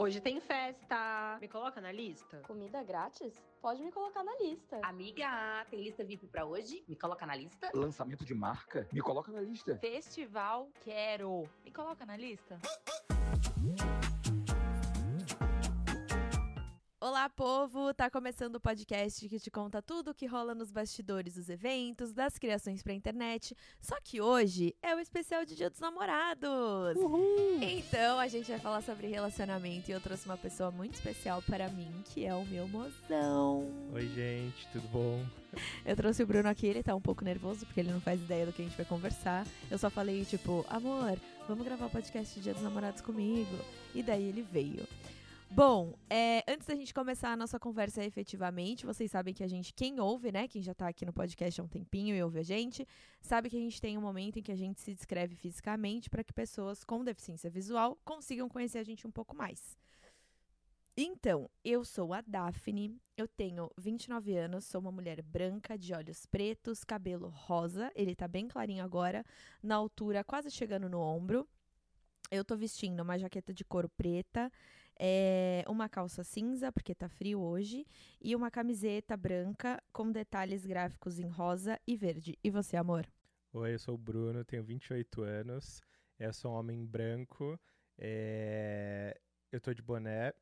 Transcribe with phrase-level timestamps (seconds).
[0.00, 1.36] Hoje tem festa.
[1.42, 2.38] Me coloca na lista?
[2.46, 3.34] Comida grátis?
[3.60, 4.80] Pode me colocar na lista.
[4.82, 6.82] Amiga, tem lista VIP pra hoje?
[6.88, 7.70] Me coloca na lista.
[7.74, 8.88] Lançamento de marca?
[8.90, 9.76] Me coloca na lista.
[9.76, 10.70] Festival?
[10.82, 11.46] Quero.
[11.62, 12.58] Me coloca na lista.
[17.20, 17.92] Olá, povo!
[17.92, 22.14] Tá começando o podcast que te conta tudo o que rola nos bastidores dos eventos,
[22.14, 23.54] das criações pra internet.
[23.78, 26.96] Só que hoje é o especial de Dia dos Namorados!
[26.96, 27.58] Uhul.
[27.60, 31.68] Então a gente vai falar sobre relacionamento e eu trouxe uma pessoa muito especial para
[31.68, 33.70] mim, que é o meu mozão.
[33.92, 35.22] Oi, gente, tudo bom?
[35.84, 38.46] Eu trouxe o Bruno aqui, ele tá um pouco nervoso porque ele não faz ideia
[38.46, 39.46] do que a gente vai conversar.
[39.70, 43.58] Eu só falei, tipo, amor, vamos gravar o podcast de Dia dos Namorados comigo.
[43.94, 44.88] E daí ele veio.
[45.52, 49.74] Bom, é, antes da gente começar a nossa conversa efetivamente, vocês sabem que a gente,
[49.74, 52.42] quem ouve, né, quem já tá aqui no podcast há um tempinho e ouve a
[52.44, 52.86] gente,
[53.20, 56.22] sabe que a gente tem um momento em que a gente se descreve fisicamente para
[56.22, 59.76] que pessoas com deficiência visual consigam conhecer a gente um pouco mais.
[60.96, 66.26] Então, eu sou a Daphne, eu tenho 29 anos, sou uma mulher branca, de olhos
[66.26, 69.24] pretos, cabelo rosa, ele tá bem clarinho agora,
[69.60, 71.48] na altura quase chegando no ombro.
[72.30, 74.52] Eu tô vestindo uma jaqueta de couro preta,
[75.02, 77.86] é, uma calça cinza, porque tá frio hoje,
[78.20, 82.38] e uma camiseta branca com detalhes gráficos em rosa e verde.
[82.44, 83.10] E você, amor?
[83.50, 85.80] Oi, eu sou o Bruno, tenho 28 anos,
[86.18, 87.58] eu sou um homem branco,
[87.98, 89.18] é...
[89.50, 90.34] eu tô de boné,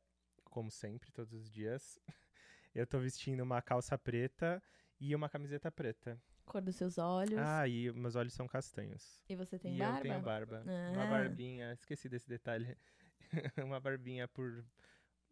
[0.43, 1.97] como sempre, todos os dias.
[2.75, 4.61] Eu tô vestindo uma calça preta
[4.99, 6.21] e uma camiseta preta.
[6.45, 7.39] Cor dos seus olhos.
[7.39, 9.19] Ah, e meus olhos são castanhos.
[9.27, 9.97] E você tem e barba?
[9.97, 10.63] eu tenho barba.
[10.67, 10.91] Ah.
[10.93, 12.77] Uma barbinha, esqueci desse detalhe.
[13.63, 14.63] uma barbinha por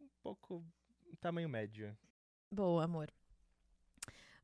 [0.00, 0.64] um pouco
[1.20, 1.96] tamanho médio.
[2.50, 3.12] Boa, amor.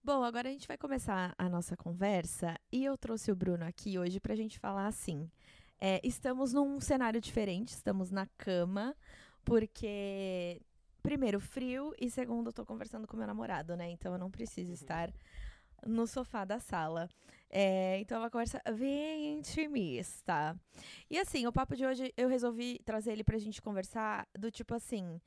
[0.02, 3.98] Bom, agora a gente vai começar a nossa conversa e eu trouxe o Bruno aqui
[3.98, 5.30] hoje pra gente falar assim.
[5.80, 8.94] É, estamos num cenário diferente, estamos na cama,
[9.44, 10.60] porque,
[11.02, 13.90] primeiro, frio e segundo, eu tô conversando com meu namorado, né?
[13.90, 15.10] Então eu não preciso estar
[15.86, 17.08] no sofá da sala.
[17.50, 20.58] É, então é uma conversa bem intimista.
[21.08, 24.74] E assim, o papo de hoje eu resolvi trazer ele pra gente conversar do tipo
[24.74, 25.20] assim: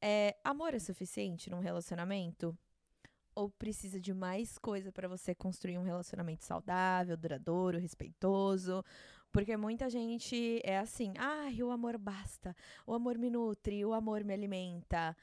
[0.00, 2.56] é, amor é suficiente num relacionamento?
[3.34, 8.84] Ou precisa de mais coisa para você construir um relacionamento saudável, duradouro, respeitoso?
[9.32, 12.54] Porque muita gente é assim: ah, o amor basta,
[12.86, 15.16] o amor me nutre, o amor me alimenta.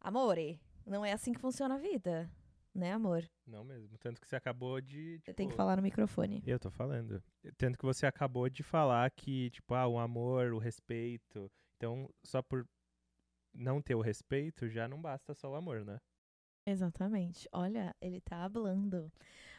[0.00, 2.30] Amore, não é assim que funciona a vida,
[2.78, 3.28] né, amor?
[3.46, 3.96] Não mesmo.
[3.98, 5.18] Tanto que você acabou de.
[5.18, 6.42] Você Tipo, tem que falar no microfone.
[6.46, 7.22] Eu tô falando.
[7.56, 11.50] Tanto que você acabou de falar que, tipo, ah, o amor, o respeito.
[11.76, 12.66] Então, só por
[13.54, 16.00] não ter o respeito, já não basta só o amor, né?
[16.66, 17.48] Exatamente.
[17.52, 19.10] Olha, ele tá hablando.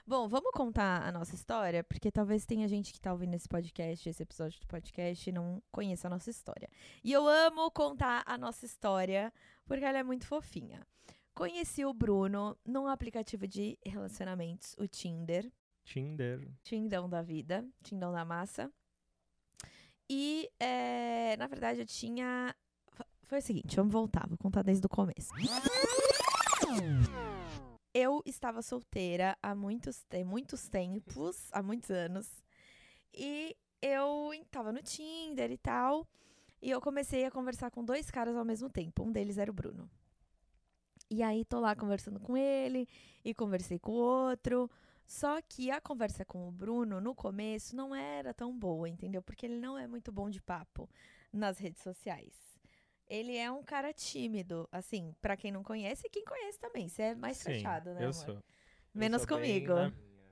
[0.05, 4.07] Bom, vamos contar a nossa história, porque talvez tenha gente que tá ouvindo esse podcast,
[4.09, 6.69] esse episódio do podcast, e não conheça a nossa história.
[7.03, 9.33] E eu amo contar a nossa história,
[9.65, 10.85] porque ela é muito fofinha.
[11.39, 15.49] Conheci o Bruno num aplicativo de relacionamentos, o Tinder.
[15.85, 16.45] Tinder.
[16.61, 18.69] Tindão da vida, Tindão da massa.
[20.09, 22.53] E, é, na verdade, eu tinha.
[23.23, 25.29] Foi o seguinte, vamos voltar, vou contar desde o começo.
[27.93, 32.43] Eu estava solteira há muitos, te muitos tempos, há muitos anos.
[33.13, 36.05] E eu estava no Tinder e tal.
[36.61, 39.03] E eu comecei a conversar com dois caras ao mesmo tempo.
[39.03, 39.89] Um deles era o Bruno.
[41.09, 42.87] E aí tô lá conversando com ele
[43.25, 44.69] e conversei com o outro.
[45.05, 49.23] Só que a conversa com o Bruno no começo não era tão boa, entendeu?
[49.23, 50.87] Porque ele não é muito bom de papo
[51.33, 52.59] nas redes sociais.
[53.07, 56.87] Ele é um cara tímido, assim, pra quem não conhece e quem conhece também.
[56.87, 58.01] Você é mais Sim, fechado, né?
[58.01, 58.13] eu amor?
[58.13, 58.35] sou.
[58.35, 58.43] Eu
[58.93, 59.73] Menos sou bem comigo.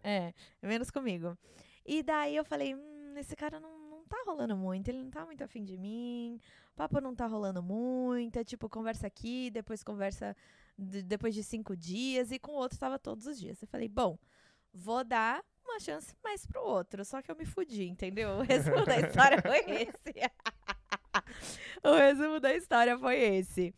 [0.04, 1.36] É, menos comigo.
[1.84, 3.77] E daí eu falei, hum, esse cara não
[4.08, 6.40] tá rolando muito, ele não tá muito afim de mim,
[6.76, 10.36] papo não tá rolando muito, é tipo, conversa aqui, depois conversa
[10.78, 13.62] de- depois de cinco dias, e com o outro tava todos os dias.
[13.62, 14.18] Eu falei, bom,
[14.74, 18.30] vou dar uma chance mais pro outro, só que eu me fudi, entendeu?
[18.38, 20.14] O resumo da história foi esse.
[21.84, 23.74] o resumo da história foi esse.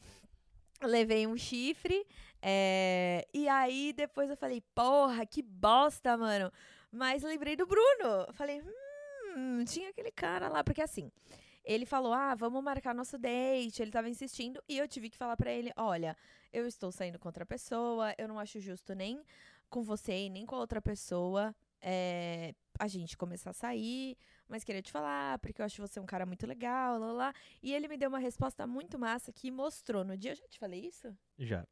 [0.82, 2.06] Levei um chifre,
[2.42, 6.52] é, e aí depois eu falei, porra, que bosta, mano.
[6.92, 8.32] Mas lembrei do Bruno.
[8.34, 8.72] Falei, hum,
[9.66, 11.12] tinha aquele cara lá, porque assim,
[11.64, 13.82] ele falou, ah, vamos marcar nosso date.
[13.82, 16.16] Ele tava insistindo, e eu tive que falar pra ele, olha,
[16.52, 19.22] eu estou saindo com outra pessoa, eu não acho justo nem
[19.70, 21.56] com você e nem com a outra pessoa.
[21.82, 24.18] é, a gente começar a sair,
[24.48, 27.34] mas queria te falar, porque eu acho você um cara muito legal, lá, lá.
[27.62, 30.32] E ele me deu uma resposta muito massa que mostrou no dia.
[30.32, 31.14] Eu já te falei isso?
[31.38, 31.68] Já.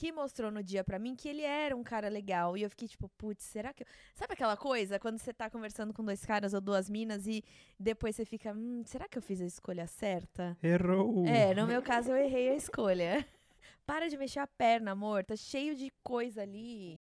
[0.00, 2.56] Que mostrou no dia pra mim que ele era um cara legal.
[2.56, 3.82] E eu fiquei tipo, putz, será que.
[3.82, 4.98] eu-" Sabe aquela coisa?
[4.98, 7.44] Quando você tá conversando com dois caras ou duas minas e
[7.78, 10.56] depois você fica, hum, será que eu fiz a escolha certa?
[10.62, 11.26] Errou!
[11.26, 13.26] É, no meu caso eu errei a escolha.
[13.84, 15.22] Para de mexer a perna, amor.
[15.22, 16.98] Tá cheio de coisa ali.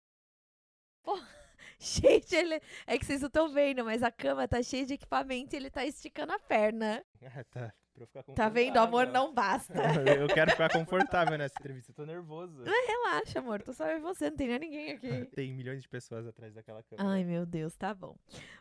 [1.02, 1.18] Pô,
[1.78, 2.34] cheio de.
[2.34, 5.58] ele- É que vocês não estão vendo, mas a cama tá cheia de equipamento e
[5.58, 7.04] ele tá esticando a perna.
[7.22, 7.74] Ah, tá.
[7.96, 8.76] Pra eu ficar Tá vendo?
[8.76, 9.72] Amor não basta.
[10.20, 12.62] eu quero ficar confortável nessa entrevista, eu tô nervoso.
[12.62, 13.62] Relaxa, amor.
[13.62, 15.24] Tô só e você, não tem mais ninguém aqui.
[15.34, 17.08] Tem milhões de pessoas atrás daquela câmera.
[17.08, 18.14] Ai, meu Deus, tá bom.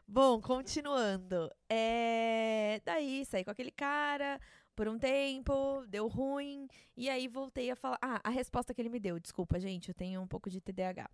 [0.07, 1.51] Bom, continuando.
[1.69, 2.81] É...
[2.85, 4.39] Daí, saí com aquele cara
[4.73, 6.67] por um tempo, deu ruim,
[6.97, 7.97] e aí voltei a falar.
[8.01, 11.09] Ah, a resposta que ele me deu, desculpa, gente, eu tenho um pouco de TDAH.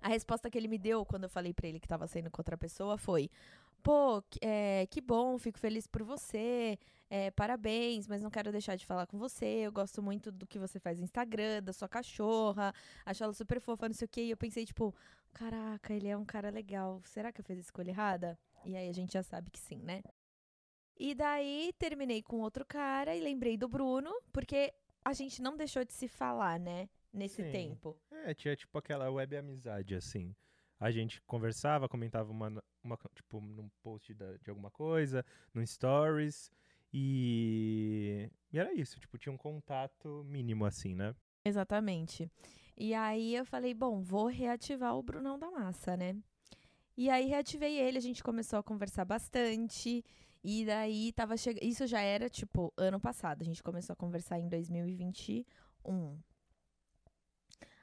[0.00, 2.40] A resposta que ele me deu quando eu falei pra ele que tava saindo com
[2.40, 3.28] outra pessoa foi:
[3.82, 8.84] Pô, é, que bom, fico feliz por você, é, parabéns, mas não quero deixar de
[8.86, 9.44] falar com você.
[9.66, 12.72] Eu gosto muito do que você faz no Instagram, da sua cachorra,
[13.04, 14.22] acho ela super fofa, não sei o quê.
[14.24, 14.94] E eu pensei, tipo,
[15.32, 17.00] caraca, ele é um cara legal.
[17.04, 18.38] Será que eu fiz a escolha errada?
[18.64, 20.02] E aí a gente já sabe que sim, né?
[20.98, 24.72] E daí terminei com outro cara e lembrei do Bruno, porque
[25.04, 26.88] a gente não deixou de se falar, né?
[27.12, 27.50] Nesse Sim.
[27.52, 27.96] tempo.
[28.10, 30.34] É, tinha tipo aquela web amizade, assim.
[30.78, 35.24] A gente conversava, comentava uma, uma tipo, num post da- de alguma coisa,
[35.54, 36.50] no stories.
[36.98, 38.30] E...
[38.50, 41.14] e era isso, tipo, tinha um contato mínimo, assim, né?
[41.44, 42.30] Exatamente.
[42.74, 46.16] E aí eu falei, bom, vou reativar o Brunão da Massa, né?
[46.96, 50.02] E aí reativei ele, a gente começou a conversar bastante.
[50.42, 51.62] E daí tava chegando.
[51.64, 53.42] Isso já era, tipo, ano passado.
[53.42, 56.18] A gente começou a conversar em 2021.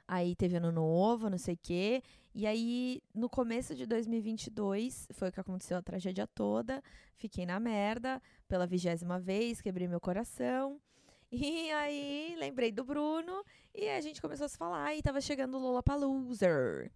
[0.06, 2.02] Aí teve ano novo, não sei o quê.
[2.34, 6.82] E aí, no começo de 2022, foi o que aconteceu a tragédia toda.
[7.16, 10.80] Fiquei na merda pela vigésima vez, quebrei meu coração.
[11.36, 15.56] E aí, lembrei do Bruno e a gente começou a se falar e tava chegando
[15.56, 16.88] o Lollapalooza.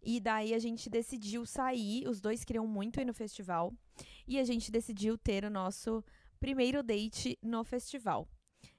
[0.00, 3.72] E daí a gente decidiu sair, os dois queriam muito ir no festival.
[4.28, 6.04] E a gente decidiu ter o nosso
[6.38, 8.28] primeiro date no festival.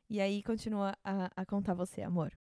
[0.09, 2.31] E aí continua a, a contar você, amor.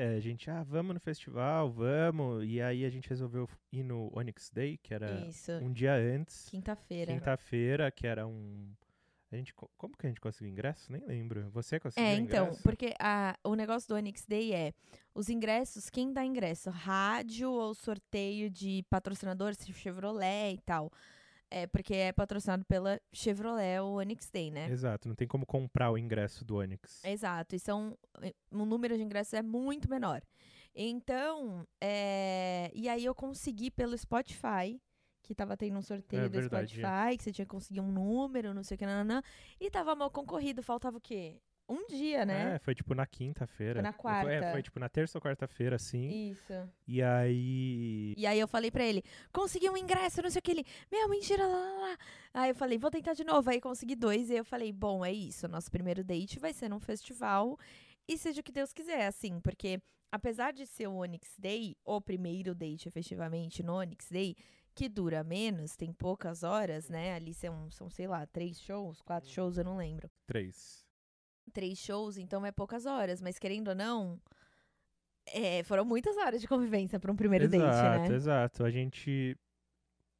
[0.00, 2.44] É, a gente, ah, vamos no festival, vamos.
[2.46, 5.50] E aí a gente resolveu ir no Onyx Day, que era Isso.
[5.54, 6.48] um dia antes.
[6.48, 7.12] Quinta-feira.
[7.12, 8.70] Quinta-feira, que era um.
[9.32, 10.90] A gente, co- como que a gente conseguiu ingresso?
[10.92, 11.50] Nem lembro.
[11.50, 12.62] Você conseguiu É, então, ingresso?
[12.62, 14.72] porque a, o negócio do Onyx Day é
[15.14, 16.70] os ingressos, quem dá ingresso?
[16.70, 20.90] Rádio ou sorteio de patrocinadores, Chevrolet e tal.
[21.50, 24.68] É, porque é patrocinado pela Chevrolet o Onyx Day, né?
[24.70, 27.02] Exato, não tem como comprar o ingresso do Onyx.
[27.04, 30.22] Exato, e são, eh, o número de ingressos é muito menor.
[30.74, 34.78] Então, é, e aí eu consegui pelo Spotify,
[35.22, 36.68] que tava tendo um sorteio É do verdade.
[36.76, 39.22] Spotify, que você tinha que conseguir um número, não sei o que, nananã,
[39.58, 41.40] e tava mal concorrido, faltava o quê?
[41.68, 42.54] Um dia, né?
[42.54, 43.74] É, foi tipo na quinta-feira.
[43.74, 44.52] Foi na é, quarta.
[44.52, 46.30] foi tipo na terça ou quarta-feira, assim.
[46.30, 46.52] Isso.
[46.86, 48.14] E aí.
[48.16, 51.08] E aí eu falei pra ele, consegui um ingresso, não sei o que ele, meu,
[51.08, 51.98] mentira, lá, lá, lá.
[52.32, 53.50] Aí eu falei, vou tentar de novo.
[53.50, 56.70] Aí consegui dois, e aí eu falei, bom, é isso, nosso primeiro date vai ser
[56.70, 57.58] num festival,
[58.06, 59.78] e seja o que Deus quiser, assim, porque
[60.10, 64.34] apesar de ser o Onyx Day, o primeiro date efetivamente no Onyx Day,
[64.74, 67.14] que dura menos, tem poucas horas, né?
[67.14, 70.10] Ali são, são sei lá, três shows, quatro shows, eu não lembro.
[70.26, 70.87] Três.
[71.48, 74.20] Três shows, então é poucas horas, mas querendo ou não,
[75.26, 78.16] é, foram muitas horas de convivência pra um primeiro exato, date, né?
[78.16, 78.64] exato.
[78.64, 79.36] A gente.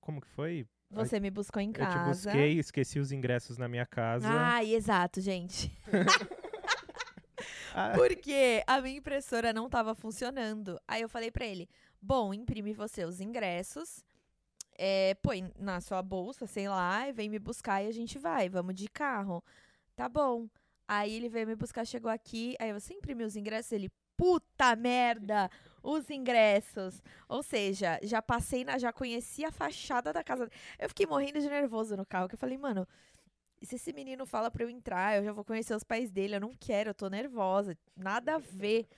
[0.00, 0.66] Como que foi?
[0.90, 2.30] Você me buscou em Eu te casa.
[2.30, 4.26] busquei, esqueci os ingressos na minha casa.
[4.28, 5.70] Ai, exato, gente.
[7.74, 10.80] Ah, Porque a minha impressora não tava funcionando.
[10.88, 11.68] Aí eu falei pra ele:
[12.02, 14.04] bom, imprime você os ingressos,
[14.76, 18.48] é, põe na sua bolsa, sei lá, e vem me buscar e a gente vai.
[18.48, 19.44] Vamos de carro.
[19.94, 20.48] Tá bom.
[20.88, 22.56] Aí ele veio me buscar, chegou aqui.
[22.58, 23.72] Aí você imprimiu os ingressos?
[23.72, 25.50] Ele, puta merda,
[25.82, 27.02] os ingressos.
[27.28, 30.50] Ou seja, já passei na, já conheci a fachada da casa.
[30.78, 32.88] Eu fiquei morrendo de nervoso no carro, que eu falei, mano,
[33.62, 36.40] se esse menino fala pra eu entrar, eu já vou conhecer os pais dele, eu
[36.40, 38.88] não quero, eu tô nervosa, nada a ver.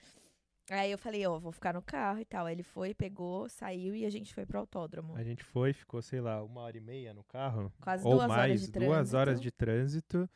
[0.69, 2.45] Aí eu falei, ó, vou ficar no carro e tal.
[2.45, 5.17] Aí ele foi, pegou, saiu e a gente foi pro autódromo.
[5.17, 7.73] A gente foi, ficou, sei lá, uma hora e meia no carro.
[7.81, 9.41] Quase ou duas mais, horas de duas horas trânsito.
[9.41, 10.29] de trânsito.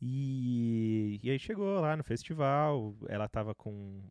[0.00, 4.02] E, e aí chegou lá no festival, ela tava com.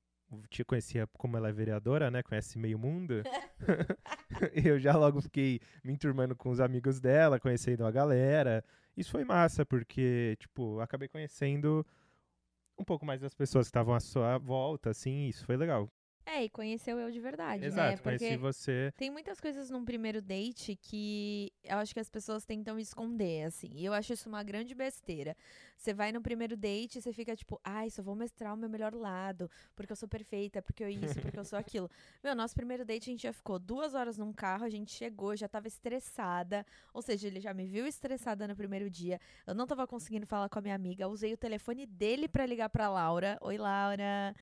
[0.50, 2.22] Te conhecia como ela é vereadora, né?
[2.22, 3.24] Conhece meio mundo.
[4.54, 8.64] eu já logo fiquei me enturmando com os amigos dela, conhecendo a galera.
[8.96, 11.86] Isso foi massa, porque, tipo, acabei conhecendo
[12.78, 15.90] um pouco mais das pessoas que estavam à sua volta, assim, isso foi legal.
[16.32, 17.68] É, e conheceu eu de verdade, né?
[17.68, 18.94] Exato, Porque conheci você.
[18.96, 23.72] tem muitas coisas num primeiro date que eu acho que as pessoas tentam esconder, assim.
[23.74, 25.36] E eu acho isso uma grande besteira.
[25.76, 28.70] Você vai no primeiro date e você fica tipo, ai, só vou mostrar o meu
[28.70, 31.90] melhor lado, porque eu sou perfeita, porque eu isso, porque eu sou aquilo.
[32.24, 35.36] Meu, nosso primeiro date a gente já ficou duas horas num carro, a gente chegou,
[35.36, 36.64] já tava estressada.
[36.94, 39.20] Ou seja, ele já me viu estressada no primeiro dia.
[39.48, 41.08] Eu não tava conseguindo falar com a minha amiga.
[41.08, 43.36] Usei o telefone dele pra ligar pra Laura.
[43.42, 44.36] Oi, Laura.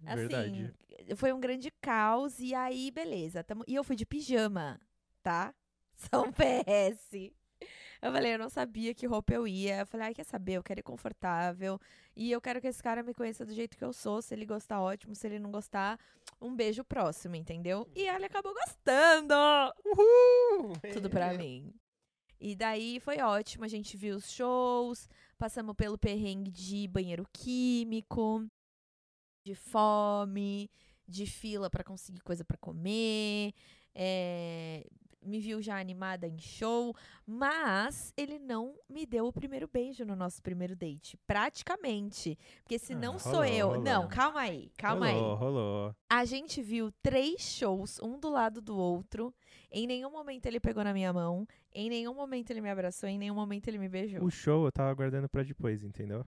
[0.00, 0.74] Verdade.
[1.00, 2.38] Assim, foi um grande caos.
[2.38, 3.42] E aí, beleza.
[3.42, 3.64] Tamo...
[3.66, 4.80] E eu fui de pijama,
[5.22, 5.54] tá?
[5.94, 7.32] São PS.
[8.00, 9.80] Eu falei, eu não sabia que roupa eu ia.
[9.80, 10.52] Eu falei, ai, quer saber?
[10.54, 11.80] Eu quero ir confortável.
[12.14, 14.22] E eu quero que esse cara me conheça do jeito que eu sou.
[14.22, 15.14] Se ele gostar, ótimo.
[15.14, 15.98] Se ele não gostar,
[16.40, 17.88] um beijo próximo, entendeu?
[17.96, 19.34] E ele acabou gostando.
[19.84, 20.74] Uhul!
[20.92, 21.74] Tudo pra mim.
[22.40, 23.64] E daí foi ótimo.
[23.64, 25.08] A gente viu os shows.
[25.36, 28.48] Passamos pelo perrengue de banheiro químico
[29.48, 30.70] de fome,
[31.06, 33.52] de fila para conseguir coisa para comer,
[33.94, 34.86] é,
[35.22, 36.94] me viu já animada em show,
[37.26, 42.92] mas ele não me deu o primeiro beijo no nosso primeiro date, praticamente, porque se
[42.92, 43.82] Ah, não sou rolou, eu, rolou.
[43.82, 45.38] não, calma aí, calma rolou, aí.
[45.38, 45.96] rolou.
[46.10, 49.34] A gente viu três shows, um do lado do outro.
[49.70, 53.18] Em nenhum momento ele pegou na minha mão, em nenhum momento ele me abraçou, em
[53.18, 54.22] nenhum momento ele me beijou.
[54.24, 56.24] O show eu tava aguardando pra depois, entendeu?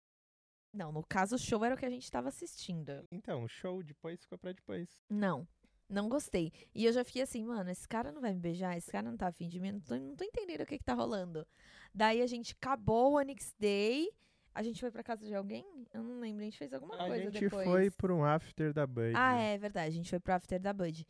[0.76, 3.06] Não, no caso o show era o que a gente tava assistindo.
[3.11, 4.88] Então, o show depois ficou pra depois.
[5.09, 5.47] Não.
[5.88, 6.52] Não gostei.
[6.75, 9.16] E eu já fiquei assim, mano, esse cara não vai me beijar, esse cara não
[9.16, 11.47] tá afim de mim, não tô, não tô entendendo o que que tá rolando.
[11.95, 14.11] Daí a gente acabou o Onyx Day,
[14.52, 15.64] a gente foi pra casa de alguém?
[15.95, 17.64] Eu não lembro, a gente fez alguma A coisa gente depois.
[17.68, 19.12] foi por um after da Bud.
[19.14, 21.06] Ah, é verdade, a gente foi pro after da Bud.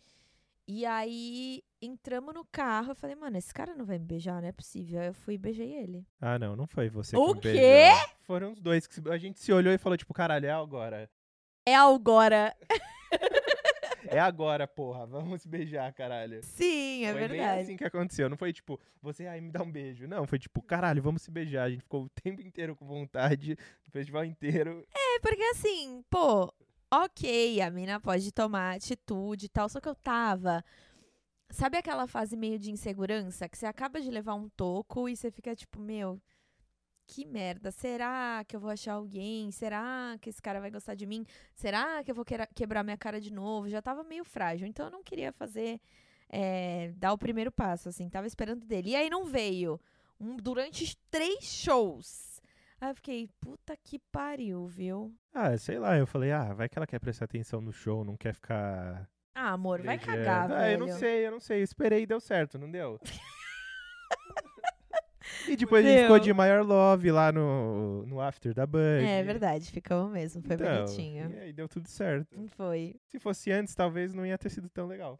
[0.68, 4.49] E aí, entramos no carro, eu falei, mano, esse cara não vai me beijar, não
[4.49, 5.00] é possível.
[5.00, 6.04] Aí eu fui e beijei ele.
[6.20, 7.52] Ah, não, não foi você O que me quê?
[7.52, 8.08] beijou.
[8.23, 11.08] Foram os dois que se- a gente se olhou e falou, tipo, caralho, é agora.
[11.66, 12.54] É agora.
[14.08, 15.04] É agora, porra.
[15.04, 16.40] Vamos se beijar, caralho.
[16.44, 17.62] Sim, é foi bem verdade.
[17.62, 18.28] assim que aconteceu.
[18.30, 20.06] Não foi tipo, você, ai, me dá um beijo.
[20.06, 21.64] Não, foi tipo, caralho, vamos se beijar.
[21.64, 24.87] A gente ficou o tempo inteiro com vontade, o festival inteiro.
[24.94, 26.52] É, porque assim, pô,
[26.90, 30.64] ok, a mina pode tomar atitude e tal, só que eu tava.
[31.50, 35.31] Sabe aquela fase meio de insegurança que você acaba de levar um toco e você
[35.31, 36.21] fica tipo, meu,
[37.07, 37.71] que merda.
[37.71, 39.50] Será que eu vou achar alguém?
[39.52, 41.25] Será que esse cara vai gostar de mim?
[41.55, 42.25] Será que eu vou
[42.55, 43.69] quebrar minha cara de novo?
[43.69, 45.81] Já tava meio frágil, então eu não queria fazer.
[46.28, 48.90] é, dar o primeiro passo, assim, tava esperando dele.
[48.90, 49.81] E aí não veio.
[50.21, 52.36] Um- durante três shows.
[52.80, 55.14] Aí eu fiquei, puta que pariu, viu?
[55.33, 58.16] Ah, sei lá, eu falei, ah, vai que ela quer prestar atenção no show, não
[58.16, 59.09] quer ficar.
[59.35, 60.18] Ah, amor, vai beijando.
[60.18, 60.73] cagar, ah, velho.
[60.73, 61.62] eu não sei, eu não sei.
[61.62, 63.00] Esperei e deu certo, não deu?
[65.49, 69.04] e depois a gente ficou de maior love lá no, no after da Bud.
[69.04, 71.30] É verdade, ficamos mesmo, foi Então, bonitinho.
[71.30, 72.47] E aí deu tudo certo.
[72.56, 72.97] Foi.
[73.06, 75.18] Se fosse antes, talvez não ia ter sido tão legal.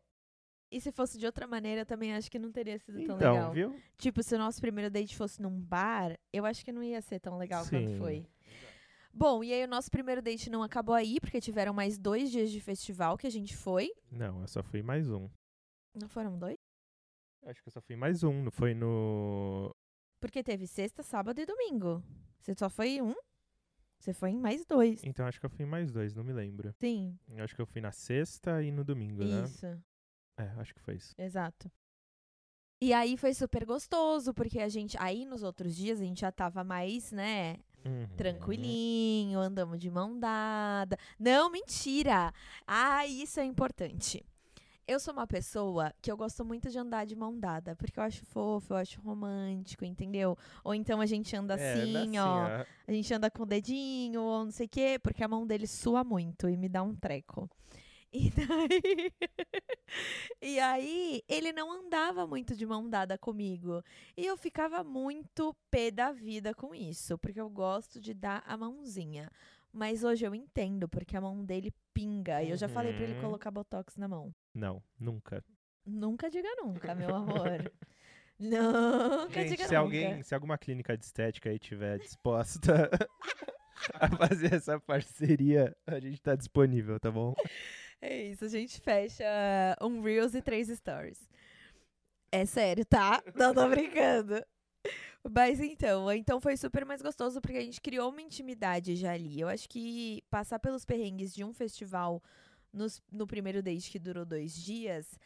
[0.71, 3.33] E se fosse de outra maneira, eu também acho que não teria sido tão então,
[3.35, 3.53] legal.
[3.53, 3.81] viu?
[3.97, 7.21] Tipo, se o nosso primeiro date fosse num bar, eu acho que não ia ser
[7.21, 7.71] tão legal Sim.
[7.71, 8.27] quanto foi.
[9.13, 12.51] Bom, e aí o nosso primeiro date não acabou aí, porque tiveram mais dois dias
[12.51, 13.91] de festival que a gente foi.
[14.11, 15.31] Não, eu só fui mais um.
[15.95, 16.59] Não foram dois?
[17.45, 18.43] Acho que eu só fui mais um.
[18.43, 19.75] Não foi no.
[20.21, 22.03] Porque teve sexta, sábado e domingo.
[22.41, 23.15] Você só foi um?
[23.99, 25.03] Você foi em mais dois.
[25.05, 26.75] Então acho que eu fui em mais dois, não me lembro.
[26.79, 29.45] Sim, Eu Acho que eu fui na sexta e no domingo, né?
[29.45, 29.67] isso.
[30.37, 31.15] É, acho que foi isso.
[31.19, 31.71] Exato.
[32.81, 34.97] E aí foi super gostoso, porque a gente.
[35.01, 37.57] Aí nos outros dias a gente já tava mais, né?
[37.85, 38.07] Uhum.
[38.17, 40.99] Tranquilinho, andamos de mão dada.
[41.19, 42.35] Não, mentira!
[42.67, 44.25] Ah, isso é importante.
[44.87, 48.05] Eu sou uma pessoa que eu gosto muito de andar de mão dada, porque eu
[48.05, 50.37] acho fofo, eu acho romântico, entendeu?
[50.63, 52.61] Ou então a gente anda É, assim, anda assim, ó.
[52.61, 52.65] ó.
[52.87, 55.67] A gente anda com o dedinho, ou não sei o quê, porque a mão dele
[55.67, 57.51] sua muito e me dá um treco.
[58.13, 59.13] E daí.
[60.41, 63.83] E aí, ele não andava muito de mão dada comigo.
[64.17, 68.57] E eu ficava muito pé da vida com isso, porque eu gosto de dar a
[68.57, 69.31] mãozinha.
[69.73, 72.43] Mas hoje eu entendo, porque a mão dele pinga.
[72.43, 73.21] E eu já falei pra ele Uhum.
[73.21, 74.35] colocar botox na mão.
[74.55, 75.45] Não, nunca.
[75.85, 77.73] Nunca diga nunca, meu amor.
[78.39, 79.79] Nunca Gente, diga se nunca.
[79.79, 82.91] alguém, se alguma clínica de estética aí tiver disposta
[83.95, 87.35] a fazer essa parceria, a gente tá disponível, tá bom?
[88.01, 89.25] É isso, a gente fecha
[89.81, 91.29] um Reels e três Stories.
[92.31, 93.23] É sério, tá?
[93.35, 94.45] Não tô brincando.
[95.29, 99.41] Mas então, então foi super mais gostoso porque a gente criou uma intimidade já ali.
[99.41, 102.23] Eu acho que passar pelos perrengues de um festival
[102.73, 105.19] nos- no primeiro date que durou dois dias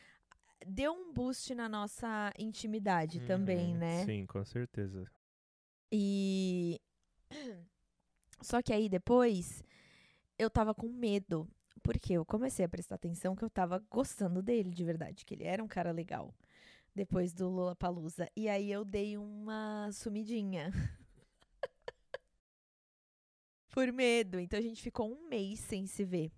[0.67, 4.05] deu um boost na nossa intimidade também, Uhum, né?
[4.05, 5.07] Sim, com certeza.
[5.93, 6.81] E.
[8.43, 9.63] Só que aí depois
[10.39, 11.49] eu tava com medo.
[11.83, 15.45] Porque eu comecei a prestar atenção que eu tava gostando dele de verdade, que ele
[15.45, 16.35] era um cara legal.
[16.95, 18.29] Depois do Lollapalooza.
[18.37, 20.73] E aí eu dei uma sumidinha.
[23.71, 24.39] Por medo.
[24.39, 26.31] Então a gente ficou um mês sem se ver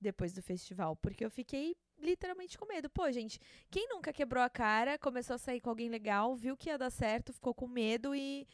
[0.00, 0.96] depois do festival.
[0.96, 2.90] Porque eu fiquei literalmente com medo.
[2.90, 6.68] Pô, gente, quem nunca quebrou a cara, começou a sair com alguém legal, viu que
[6.68, 8.46] ia dar certo, ficou com medo e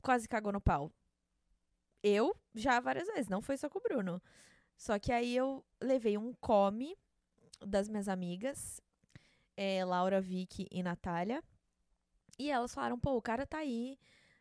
[0.00, 0.92] quase cagou no pau?
[2.02, 4.22] Eu já várias vezes, não foi só com o Bruno.
[4.76, 6.96] Só que aí eu levei um come
[7.64, 8.80] das minhas amigas,
[9.56, 11.42] é, Laura, Vicky e Natália.
[12.38, 13.98] E elas falaram: pô, o cara tá aí,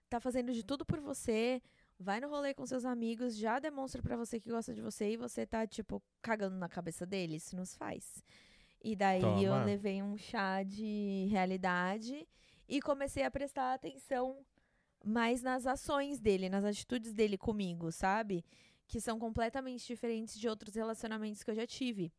[0.10, 1.62] tá fazendo de tudo por você.
[2.00, 5.18] Vai no rolê com seus amigos, já demonstra pra você que gosta de você e
[5.18, 7.36] você tá, tipo, cagando na cabeça dele.
[7.36, 8.24] Isso nos faz.
[8.84, 9.64] E daí eu Toma.
[9.66, 12.28] levei um chá de realidade
[12.68, 14.44] e comecei a prestar atenção
[15.06, 18.44] mais nas ações dele, nas atitudes dele comigo, sabe?
[18.91, 22.12] Que são completamente diferentes de outros relacionamentos que eu já tive.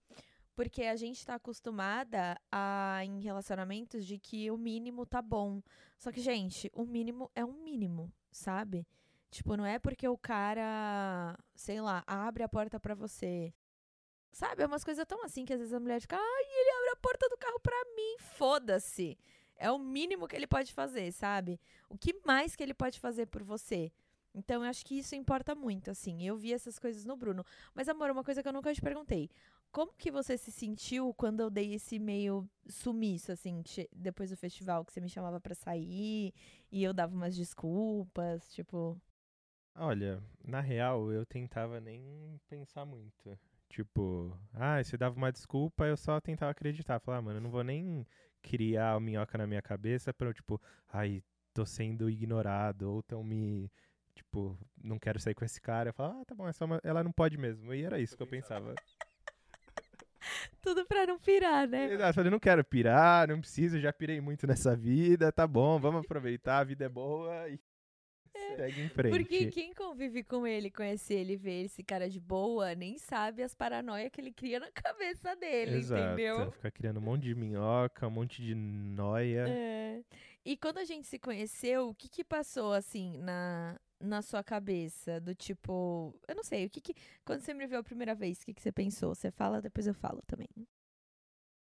[0.57, 5.63] Porque a gente tá acostumada a, em relacionamentos de que o mínimo tá bom.
[5.99, 8.87] Só que, gente, o mínimo é um mínimo, sabe?
[9.31, 13.53] Tipo, não é porque o cara, sei lá, abre a porta pra você.
[14.31, 14.63] Sabe?
[14.63, 16.97] É umas coisas tão assim que às vezes a mulher fica, ai, ele abre a
[16.97, 18.17] porta do carro pra mim.
[18.19, 19.19] Foda-se.
[19.57, 21.61] É o mínimo que ele pode fazer, sabe?
[21.91, 23.93] O que mais que ele pode fazer por você?
[24.35, 26.27] Então, eu acho que isso importa muito, assim.
[26.27, 27.45] Eu vi essas coisas no Bruno.
[27.75, 29.29] Mas, amor, uma coisa que eu nunca te perguntei.
[29.71, 34.85] Como que você se sentiu quando eu dei esse meio sumiço, assim, depois do festival,
[34.85, 36.35] que você me chamava pra sair
[36.71, 39.01] e eu dava umas desculpas, tipo...
[39.75, 43.39] Olha, na real, eu tentava nem pensar muito.
[43.71, 47.01] Tipo, ah, você dava uma desculpa, eu só tentava acreditar.
[47.01, 48.07] Falar, ah, mano, eu não vou nem
[48.43, 51.25] criar minhoca na minha cabeça pra eu, tipo, ai,
[51.55, 53.73] tô sendo ignorado, ou tão me.
[54.15, 55.91] Tipo, não quero sair com esse cara.
[55.91, 57.73] Eu falava, ah, tá bom, é só uma- ela não pode mesmo.
[57.75, 58.75] E era isso que eu pensava.
[60.61, 61.93] Tudo pra não pirar, né?
[61.93, 65.79] Exato, eu falei, não quero pirar, não preciso, já pirei muito nessa vida, tá bom,
[65.81, 67.59] vamos aproveitar, a vida é boa e
[68.57, 69.19] segue em frente.
[69.19, 73.55] Porque quem convive com ele, conhece ele, vê esse cara de boa, nem sabe as
[73.55, 76.53] paranoias que ele cria na cabeça dele, Exato, entendeu?
[76.53, 79.47] fica criando um monte de minhoca, um monte de noia.
[79.49, 80.01] É.
[80.45, 85.21] E quando a gente se conheceu, o que que passou, assim, na, na sua cabeça?
[85.21, 86.95] Do tipo, eu não sei, o que que...
[87.25, 89.15] Quando você me viu a primeira vez, o que que você pensou?
[89.15, 90.49] Você fala, depois eu falo também.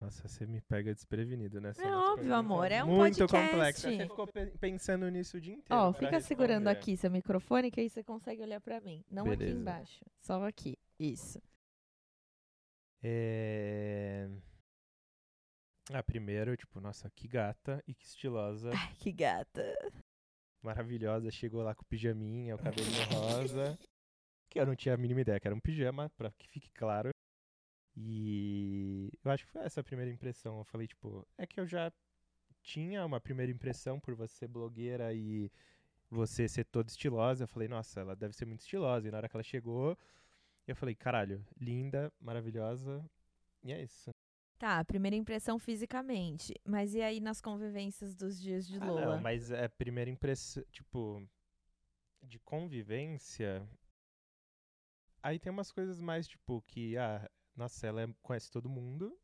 [0.01, 3.49] Nossa, você me pega desprevenido nessa É óbvio, amor, é um Muito podcast.
[3.49, 3.89] complexa.
[3.91, 5.81] Você ficou pe- pensando nisso o dia inteiro.
[5.81, 6.77] Ó, pra fica segurando responder.
[6.79, 9.03] aqui seu microfone, que aí você consegue olhar pra mim.
[9.09, 9.59] Não aqui Beleza.
[9.59, 10.77] embaixo, só aqui.
[10.99, 11.41] Isso.
[13.01, 14.27] É...
[15.93, 19.63] Ah, primeiro, tipo, nossa, que gata e que estilosa, Ai, que gata.
[20.65, 21.31] Maravilhosa.
[21.31, 23.77] Chegou lá com o pijaminha, o cabelinho rosa.
[24.49, 27.09] Que eu não tinha a mínima ideia que era um pijama, pra que fique claro.
[27.95, 30.57] E eu acho que foi essa a primeira impressão.
[30.59, 31.91] Eu falei, tipo, é que eu já
[32.61, 35.51] tinha uma primeira impressão por você blogueira e
[36.09, 37.43] você ser toda estilosa.
[37.43, 39.07] Eu falei, nossa, ela deve ser muito estilosa.
[39.07, 39.97] E na hora que ela chegou,
[40.67, 43.03] eu falei, caralho, linda, maravilhosa.
[43.63, 44.14] E é isso.
[44.57, 46.53] Tá, primeira impressão fisicamente.
[46.65, 49.15] Mas e aí nas convivências dos dias de Ah, Lola?
[49.15, 51.21] não, mas é primeira impressão, tipo,
[52.23, 53.67] de convivência.
[55.21, 59.17] Aí tem umas coisas mais, tipo, que, ah, nossa, ela é- conhece todo mundo.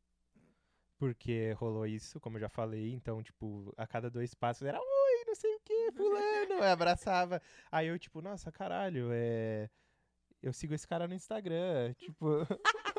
[0.98, 2.92] Porque rolou isso, como eu já falei.
[2.92, 6.54] Então, tipo, a cada dois passos era, oi, não sei o que, fulano.
[6.56, 7.42] Eu abraçava.
[7.72, 9.70] Aí eu, tipo, nossa, caralho, é.
[10.44, 11.94] Eu sigo esse cara no Instagram.
[11.94, 12.40] Tipo.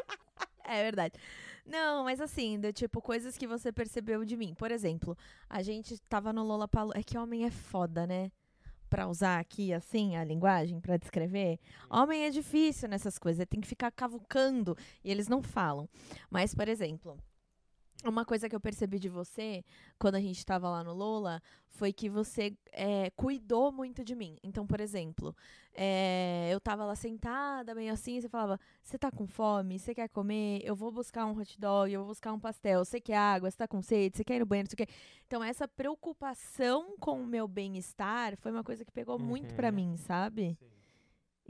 [0.74, 1.14] É verdade.
[1.64, 4.54] Não, mas assim, do tipo, coisas que você percebeu de mim.
[4.54, 5.16] Por exemplo,
[5.48, 6.98] a gente tava no Lollapalooza.
[6.98, 8.30] É que homem é foda, né?
[8.90, 11.58] Pra usar aqui, assim, a linguagem pra descrever.
[11.88, 13.46] Homem é difícil nessas coisas.
[13.46, 14.76] Tem que ficar cavucando.
[15.02, 15.88] E eles não falam.
[16.28, 17.16] Mas, por exemplo,
[18.08, 19.64] uma coisa que eu percebi de você,
[19.98, 24.36] quando a gente tava lá no Lola, foi que você é, cuidou muito de mim.
[24.42, 25.34] Então, por exemplo,
[25.74, 29.78] é, eu tava lá sentada, meio assim, e você falava: Você tá com fome?
[29.78, 30.60] Você quer comer?
[30.64, 32.84] Eu vou buscar um hot dog, eu vou buscar um pastel.
[32.84, 33.50] Você quer água?
[33.50, 34.16] Você tá com sede?
[34.16, 34.68] Você quer ir no banheiro?
[34.68, 34.88] Você quer...
[35.26, 39.74] Então, essa preocupação com o meu bem-estar foi uma coisa que pegou muito pra Uhum.
[39.74, 40.58] mim, sabe?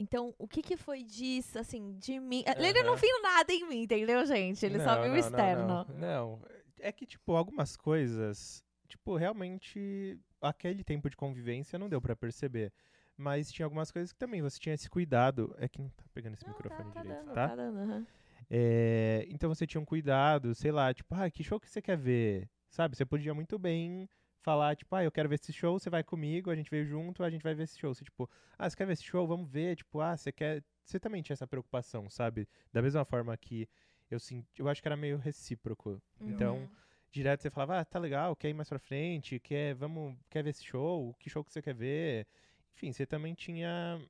[0.02, 2.42] Então, o que que foi disso, assim, de mim?
[2.58, 4.66] Ele não viu nada em mim, entendeu, gente?
[4.66, 5.86] Ele só Não, viu o não, externo.
[5.88, 6.42] Não, não.
[6.80, 12.72] É que, tipo, algumas coisas, tipo, realmente, aquele tempo de convivência não deu pra perceber.
[13.16, 15.54] Mas tinha algumas coisas que também você tinha esse cuidado.
[15.58, 17.48] É que não tá pegando esse Não, microfone tá, tá direito, dando, tá?
[17.48, 18.06] tá dando, aham.
[18.50, 21.96] É, então você tinha um cuidado, sei lá, tipo, ah, que show que você quer
[21.96, 22.50] ver?
[22.68, 22.96] Sabe?
[22.96, 24.08] Você podia muito bem
[24.42, 27.22] falar, tipo, ah, eu quero ver esse show, você vai comigo, a gente veio junto,
[27.22, 27.94] a gente vai ver esse show.
[27.94, 28.28] Você, tipo,
[28.58, 29.26] ah, você quer ver esse show?
[29.26, 29.76] Vamos ver.
[29.76, 30.62] Tipo, ah, você quer.
[30.84, 32.48] Você também tinha essa preocupação, sabe?
[32.72, 33.68] Da mesma forma que
[34.10, 34.46] eu senti.
[34.58, 36.02] Eu acho que era meio recíproco.
[36.20, 36.68] Então, Uhum.
[37.10, 40.50] direto você falava, ah, tá legal, quer ir mais pra frente, quer, vamos, quer ver
[40.50, 41.14] esse show?
[41.18, 42.26] Que show que você quer ver?
[42.74, 44.00] Enfim, você também tinha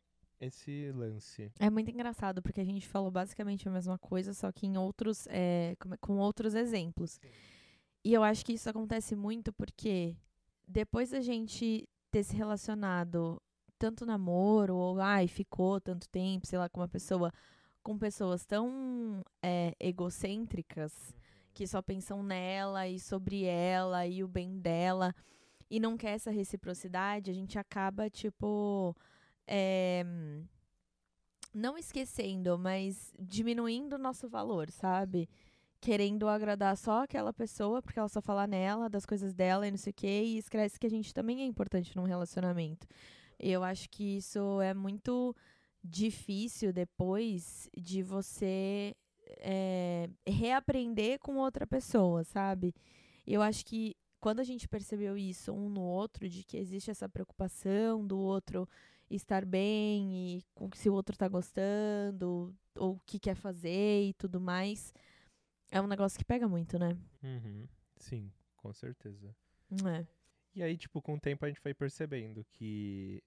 [0.40, 1.52] esse lance.
[1.60, 5.26] É muito engraçado, porque a gente falou basicamente a mesma coisa, só que em outros,
[5.28, 7.20] é, como é- com outros exemplos.
[8.04, 10.16] E eu acho que isso acontece muito porque
[10.66, 13.40] depois da gente ter se relacionado
[13.78, 17.32] tanto namoro, ou ai, ficou tanto tempo, sei lá, com uma pessoa,
[17.82, 21.14] com pessoas tão é, egocêntricas
[21.54, 25.14] que só pensam nela e sobre ela e o bem dela
[25.70, 28.94] e não quer essa reciprocidade, a gente acaba, tipo.
[29.46, 30.04] é,
[31.54, 35.28] não esquecendo, mas diminuindo o nosso valor, sabe?
[35.82, 39.76] Querendo agradar só aquela pessoa, porque ela só fala nela, das coisas dela e não
[39.76, 42.86] sei o quê, e esquece que a gente também é importante num relacionamento.
[43.36, 45.34] Eu acho que isso é muito
[45.82, 48.94] difícil depois de você
[49.38, 52.72] é, reaprender com outra pessoa, sabe?
[53.26, 57.08] Eu acho que quando a gente percebeu isso um no outro, de que existe essa
[57.08, 58.68] preocupação do outro
[59.10, 60.44] estar bem e
[60.76, 64.94] se o outro tá gostando, ou o que quer fazer e tudo mais,
[65.72, 66.96] é um negócio que pega muito, né?
[67.22, 67.66] Uhum.
[67.96, 69.34] Sim, com certeza.
[69.86, 70.06] É.
[70.54, 73.22] E aí, tipo, com o tempo a gente foi percebendo que.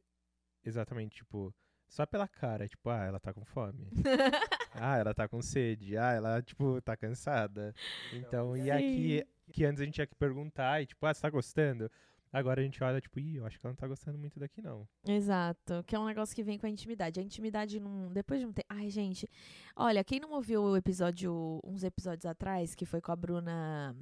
[0.63, 1.53] Exatamente, tipo,
[1.87, 3.87] só pela cara, tipo, ah, ela tá com fome.
[4.73, 5.97] ah, ela tá com sede.
[5.97, 7.73] Ah, ela, tipo, tá cansada.
[8.13, 11.29] Então, e aqui, que antes a gente tinha que perguntar e, tipo, ah, você tá
[11.29, 11.89] gostando?
[12.31, 14.61] Agora a gente olha, tipo, ih, eu acho que ela não tá gostando muito daqui,
[14.61, 14.87] não.
[15.07, 17.19] Exato, que é um negócio que vem com a intimidade.
[17.19, 18.11] A intimidade não.
[18.11, 18.67] Depois de um tempo.
[18.69, 19.27] Ai, gente.
[19.75, 23.95] Olha, quem não ouviu o episódio, uns episódios atrás, que foi com a Bruna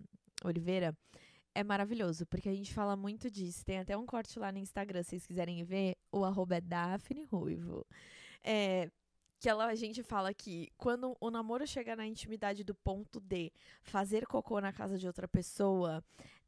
[0.44, 0.98] Oliveira,
[1.56, 3.64] é maravilhoso, porque a gente fala muito disso.
[3.64, 5.96] Tem até um corte lá no Instagram, se vocês quiserem ver.
[6.12, 7.86] O arroba é Daphne Ruivo.
[8.44, 8.90] É,
[9.40, 13.52] que ela, a gente fala que quando o namoro chega na intimidade do ponto de
[13.82, 16.04] fazer cocô na casa de outra pessoa,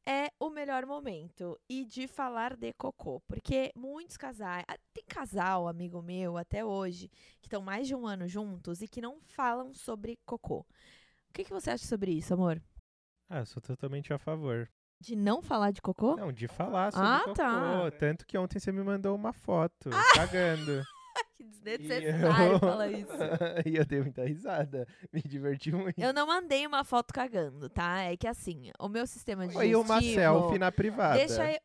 [0.07, 1.59] é o melhor momento.
[1.69, 3.21] E de falar de cocô.
[3.27, 4.63] Porque muitos casais.
[4.67, 7.09] ah, Tem casal, amigo meu, até hoje,
[7.41, 10.59] que estão mais de um ano juntos e que não falam sobre cocô.
[11.29, 12.61] O que, que você acha sobre isso, amor?
[13.29, 14.69] Ah, eu sou totalmente a favor.
[15.01, 16.15] De não falar de cocô?
[16.15, 17.33] Não, de falar sobre Ah, cocô.
[17.33, 17.91] tá.
[17.99, 20.83] Tanto que ontem você me mandou uma foto, cagando.
[21.37, 23.11] Que E desnecessário eu- falar isso.
[23.65, 24.87] e eu dei muita risada.
[25.11, 25.99] Me diverti muito.
[25.99, 28.03] Eu não mandei uma foto cagando, tá?
[28.03, 29.83] É que assim, o meu sistema digestivo...
[29.83, 31.17] Foi uma selfie na privada.
[31.17, 31.59] Deixa eu...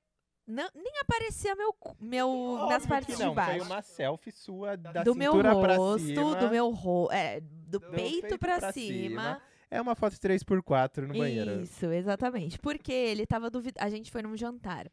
[0.47, 3.59] Não, nem aparecia meu, meu, Óbvio partes que não, de baixo.
[3.59, 6.35] Foi uma selfie sua da do meu cintura pra rosto, cima.
[6.35, 9.41] do meu rosto, é, do, do peito, pra, cima.
[9.71, 11.63] É uma foto 3x4 no banheiro.
[11.63, 12.59] Isso, exatamente.
[12.59, 13.87] Porque ele tava duvidando.
[13.87, 14.91] A gente foi num jantar.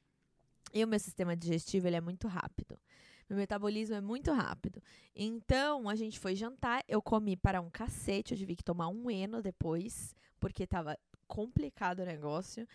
[0.71, 2.77] E o meu sistema digestivo, ele é muito rápido.
[3.29, 4.81] Meu metabolismo é muito rápido.
[5.15, 9.11] Então, a gente foi jantar, eu comi para um cacete, eu tive que tomar um
[9.11, 12.67] eno depois, porque tava complicado o negócio.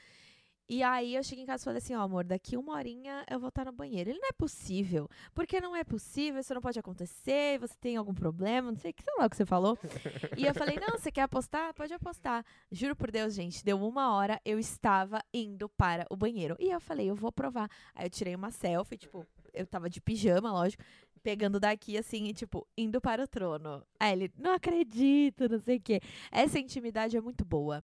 [0.69, 3.39] E aí eu cheguei em casa e falei assim, ó, amor, daqui uma horinha eu
[3.39, 4.11] vou estar no banheiro.
[4.11, 5.09] Ele não é possível.
[5.35, 8.95] Porque não é possível, isso não pode acontecer, você tem algum problema, não sei o
[8.95, 9.77] que, sei lá o que você falou.
[10.37, 11.75] e eu falei, não, você quer apostar?
[11.75, 12.45] Pode apostar.
[12.71, 16.57] Juro por Deus, gente, deu uma hora, eu estava indo para o banheiro.
[16.59, 17.69] E eu falei, eu vou provar.
[17.95, 20.83] Aí eu tirei uma selfie, tipo, eu tava de pijama, lógico,
[21.23, 23.85] pegando daqui, assim, e, tipo, indo para o trono.
[23.99, 26.01] Aí ele, não acredito, não sei o quê.
[26.31, 27.83] Essa intimidade é muito boa.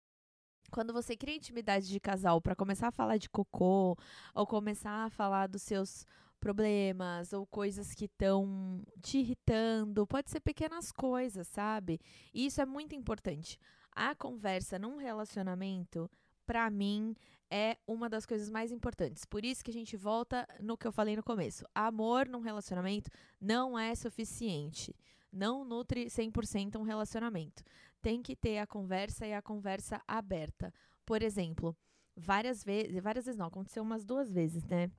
[0.71, 3.97] Quando você cria intimidade de casal pra começar a falar de cocô,
[4.35, 6.07] ou começar a falar dos seus
[6.41, 12.01] problemas, ou coisas que estão te irritando, pode ser pequenas coisas, sabe?
[12.33, 13.59] E isso é muito importante.
[13.93, 16.11] A conversa num relacionamento,
[16.45, 17.15] pra mim,
[17.51, 19.25] é uma das coisas mais importantes.
[19.25, 21.65] Por isso que a gente volta no que eu falei no começo.
[21.75, 24.95] Amor num relacionamento não é suficiente.
[25.33, 27.63] Não nutre 100% um relacionamento.
[28.01, 30.73] Tem que ter a conversa e a conversa aberta.
[31.05, 31.77] Por exemplo,
[32.17, 34.91] várias vezes, várias vezes não, aconteceu umas duas vezes, né?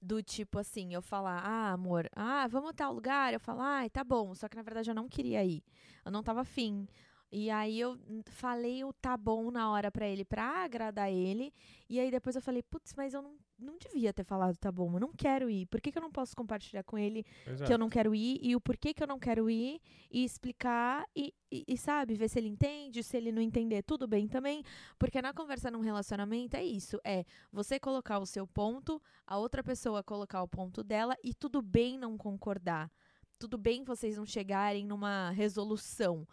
[0.00, 3.34] Do tipo assim, eu falar, ah, amor, ah, vamos tal lugar.
[3.34, 4.34] Eu falar, ai, tá bom.
[4.34, 5.62] Só que na verdade eu não queria ir.
[6.04, 6.86] Eu não tava afim.
[7.32, 11.54] E aí eu falei o tá bom na hora pra ele, pra agradar ele.
[11.88, 14.92] E aí depois eu falei, putz, mas eu não, não devia ter falado tá bom,
[14.94, 15.66] eu não quero ir.
[15.66, 17.24] Por que, que eu não posso compartilhar com ele
[17.64, 21.06] que eu não quero ir e o porquê que eu não quero ir e explicar
[21.14, 24.64] e, e, e, sabe, ver se ele entende, se ele não entender, tudo bem também.
[24.98, 29.62] Porque na conversa num relacionamento é isso, é você colocar o seu ponto, a outra
[29.62, 32.90] pessoa colocar o ponto dela e tudo bem não concordar.
[33.38, 36.26] Tudo bem vocês não chegarem numa resolução.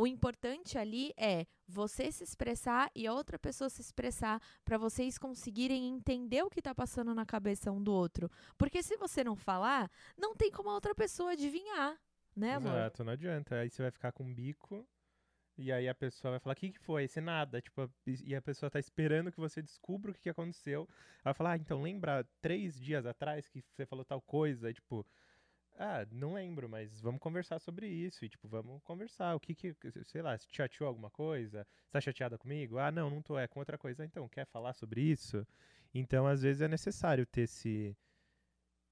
[0.00, 5.18] O importante ali é você se expressar e a outra pessoa se expressar para vocês
[5.18, 8.30] conseguirem entender o que tá passando na cabeça um do outro.
[8.56, 12.00] Porque se você não falar, não tem como a outra pessoa adivinhar,
[12.34, 12.72] né, amor?
[12.72, 13.56] Exato, não adianta.
[13.56, 14.88] Aí você vai ficar com um bico.
[15.58, 17.06] E aí a pessoa vai falar, o que, que foi?
[17.06, 17.60] Você nada.
[17.60, 20.88] Tipo, e a pessoa tá esperando que você descubra o que, que aconteceu.
[21.16, 24.70] Ela vai falar, ah, então lembra três dias atrás que você falou tal coisa?
[24.70, 25.04] E, tipo,
[25.82, 28.22] ah, não lembro, mas vamos conversar sobre isso.
[28.22, 29.34] E, tipo, vamos conversar.
[29.34, 31.66] O que que, sei lá, se te chateou alguma coisa?
[31.84, 32.76] Você tá chateada comigo?
[32.76, 34.04] Ah, não, não tô, é com outra coisa.
[34.04, 35.46] Então, quer falar sobre isso?
[35.94, 37.96] Então, às vezes é necessário ter esse...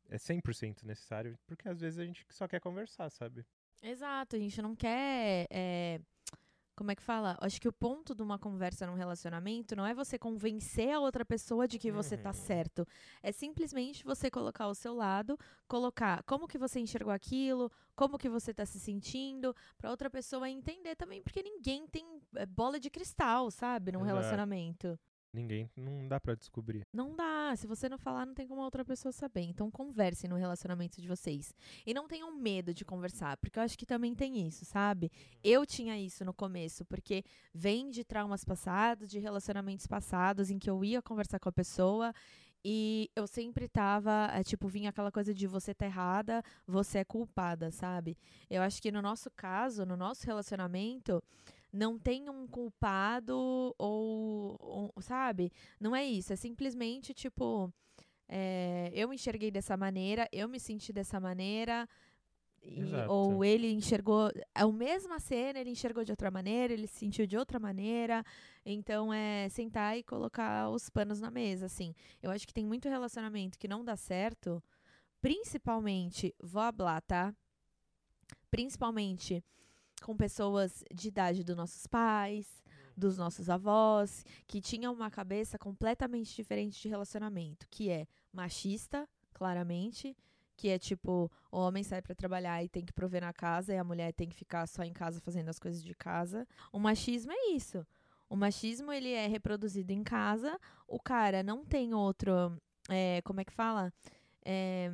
[0.09, 3.45] É 100% necessário, porque às vezes a gente só quer conversar, sabe?
[3.83, 5.47] Exato, a gente não quer.
[5.51, 6.01] é,
[6.79, 7.37] como é que fala?
[7.41, 11.25] Acho que o ponto de uma conversa num relacionamento não é você convencer a outra
[11.25, 12.35] pessoa de que você tá Uhum.
[12.35, 12.87] certo.
[13.21, 15.37] É simplesmente você colocar o seu lado,
[15.67, 20.49] colocar como que você enxergou aquilo, como que você tá se sentindo, pra outra pessoa
[20.49, 24.07] entender também, porque ninguém tem é, bola de cristal, sabe, num Exato.
[24.15, 24.97] relacionamento.
[25.39, 26.85] Ninguém, não dá pra descobrir.
[26.93, 27.55] Não dá.
[27.57, 29.43] Se você não falar, não tem como a outra pessoa saber.
[29.43, 31.55] Então, conversem no relacionamento de vocês.
[31.87, 35.13] E não tenham medo de conversar, porque eu acho que também tem isso, sabe?
[35.43, 37.23] Eu tinha isso no começo, porque
[37.55, 42.13] vem de traumas passados, de relacionamentos passados, em que eu ia conversar com a pessoa.
[42.65, 47.05] E eu sempre tava, é, tipo, vinha aquela coisa de você tá errada, você é
[47.05, 48.19] culpada, sabe?
[48.51, 51.23] Eu acho que no nosso caso, no nosso relacionamento,
[51.73, 53.37] não tem um culpado
[53.79, 55.53] ou, ou- sabe?
[55.81, 56.33] Não é isso.
[56.33, 57.73] É simplesmente, tipo,
[58.29, 61.89] é, eu enxerguei dessa maneira, eu me senti dessa maneira.
[62.61, 67.27] e- ou ele enxergou a mesma cena, ele enxergou de outra maneira, ele se sentiu
[67.27, 68.23] de outra maneira.
[68.67, 71.95] Então é sentar e colocar os panos na mesa, assim.
[72.23, 74.63] Eu acho que tem muito relacionamento que não dá certo,
[75.21, 77.33] principalmente, vou hablar, tá?
[78.51, 79.45] Principalmente
[80.03, 82.47] com pessoas de idade dos nossos pais,
[82.97, 90.17] dos nossos avós, que tinham uma cabeça completamente diferente de relacionamento, que é machista, claramente,
[90.57, 93.79] que é tipo, o homem sai pra trabalhar e tem que prover na casa e
[93.79, 96.47] a mulher tem que ficar só em casa fazendo as coisas de casa.
[96.73, 97.87] O machismo é isso.
[98.29, 103.45] O machismo ele é reproduzido em casa, o cara não tem outro, é, como é
[103.45, 103.93] que fala?
[104.45, 104.91] É,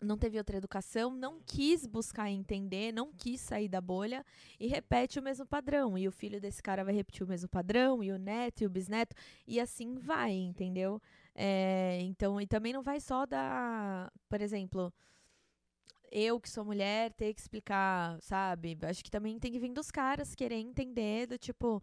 [0.00, 4.24] não teve outra educação, não quis buscar entender, não quis sair da bolha
[4.58, 5.96] e repete o mesmo padrão.
[5.96, 8.70] E o filho desse cara vai repetir o mesmo padrão, e o neto e o
[8.70, 9.14] bisneto,
[9.46, 11.00] e assim vai, entendeu?
[11.34, 14.10] É, então, e também não vai só da.
[14.28, 14.92] Por exemplo,
[16.10, 18.78] eu que sou mulher ter que explicar, sabe?
[18.82, 21.82] Acho que também tem que vir dos caras querer entender do tipo.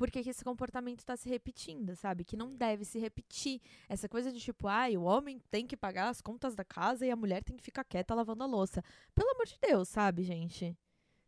[0.00, 2.24] Por que, esse comportamento tá se repetindo, sabe?
[2.24, 3.60] Que não deve se repetir.
[3.86, 7.10] Essa coisa de tipo, ai, o homem tem que pagar as contas da casa e
[7.10, 8.82] a mulher tem que ficar quieta lavando a louça.
[9.14, 10.74] Pelo amor de Deus, sabe, gente?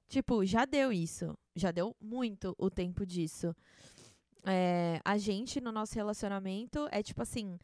[0.08, 1.36] Tipo, já deu isso.
[1.54, 3.54] Já deu muito o tempo disso.
[4.46, 7.58] É, a gente, no nosso relacionamento, é tipo assim.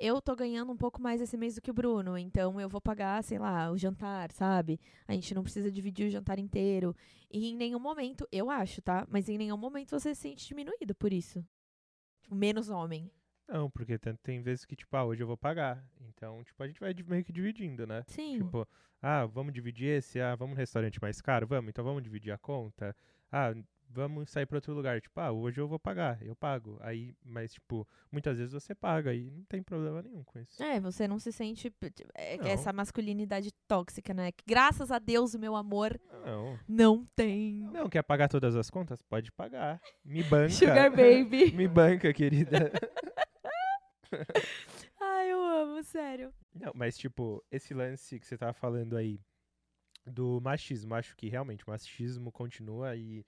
[0.00, 2.80] Eu tô ganhando um pouco mais esse mês do que o Bruno, então eu vou
[2.80, 4.80] pagar, sei lá, o jantar, sabe?
[5.08, 6.94] A gente não precisa dividir o jantar inteiro.
[7.28, 9.04] E em nenhum momento, eu acho, tá?
[9.10, 11.44] Mas em nenhum momento você se sente diminuído por isso.
[12.22, 13.10] Tipo, menos homem.
[13.48, 15.84] Não, porque tem, tem vezes que, tipo, ah, hoje eu vou pagar.
[16.00, 18.04] Então, tipo, a gente vai meio que dividindo, né?
[18.06, 18.38] Sim.
[18.38, 18.68] Tipo,
[19.02, 20.20] ah, vamos dividir esse?
[20.20, 21.44] Ah, vamos no restaurante mais caro?
[21.44, 22.94] Vamos, então vamos dividir a conta?
[23.32, 23.52] Ah,
[23.90, 25.00] vamos sair pra outro lugar.
[25.00, 26.76] Tipo, ah, hoje eu vou pagar, eu pago.
[26.80, 30.62] Aí, mas, tipo, muitas vezes você paga e não tem problema nenhum com isso.
[30.62, 31.72] É, você não se sente.
[32.14, 32.46] é, Não.
[32.46, 34.30] essa masculinidade tóxica, né?
[34.32, 36.58] Que, graças a Deus, o meu amor Não.
[36.68, 37.68] não tem.
[37.72, 39.02] Não, quer pagar todas as contas?
[39.02, 39.80] Pode pagar.
[40.04, 40.50] Me banca.
[40.50, 41.52] Sugar baby.
[41.56, 42.70] Me banca, querida.
[45.00, 46.32] Ai, eu amo, sério.
[46.54, 49.20] Não, mas tipo, esse lance que você tava falando aí
[50.06, 53.24] do machismo, acho que realmente o machismo continua e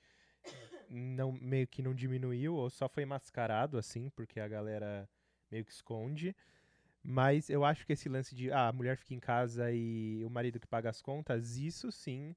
[0.90, 5.08] não meio que não diminuiu ou só foi mascarado assim, porque a galera
[5.50, 6.34] meio que esconde.
[7.02, 10.30] Mas eu acho que esse lance de ah, a mulher fica em casa e o
[10.30, 12.36] marido que paga as contas, isso sim,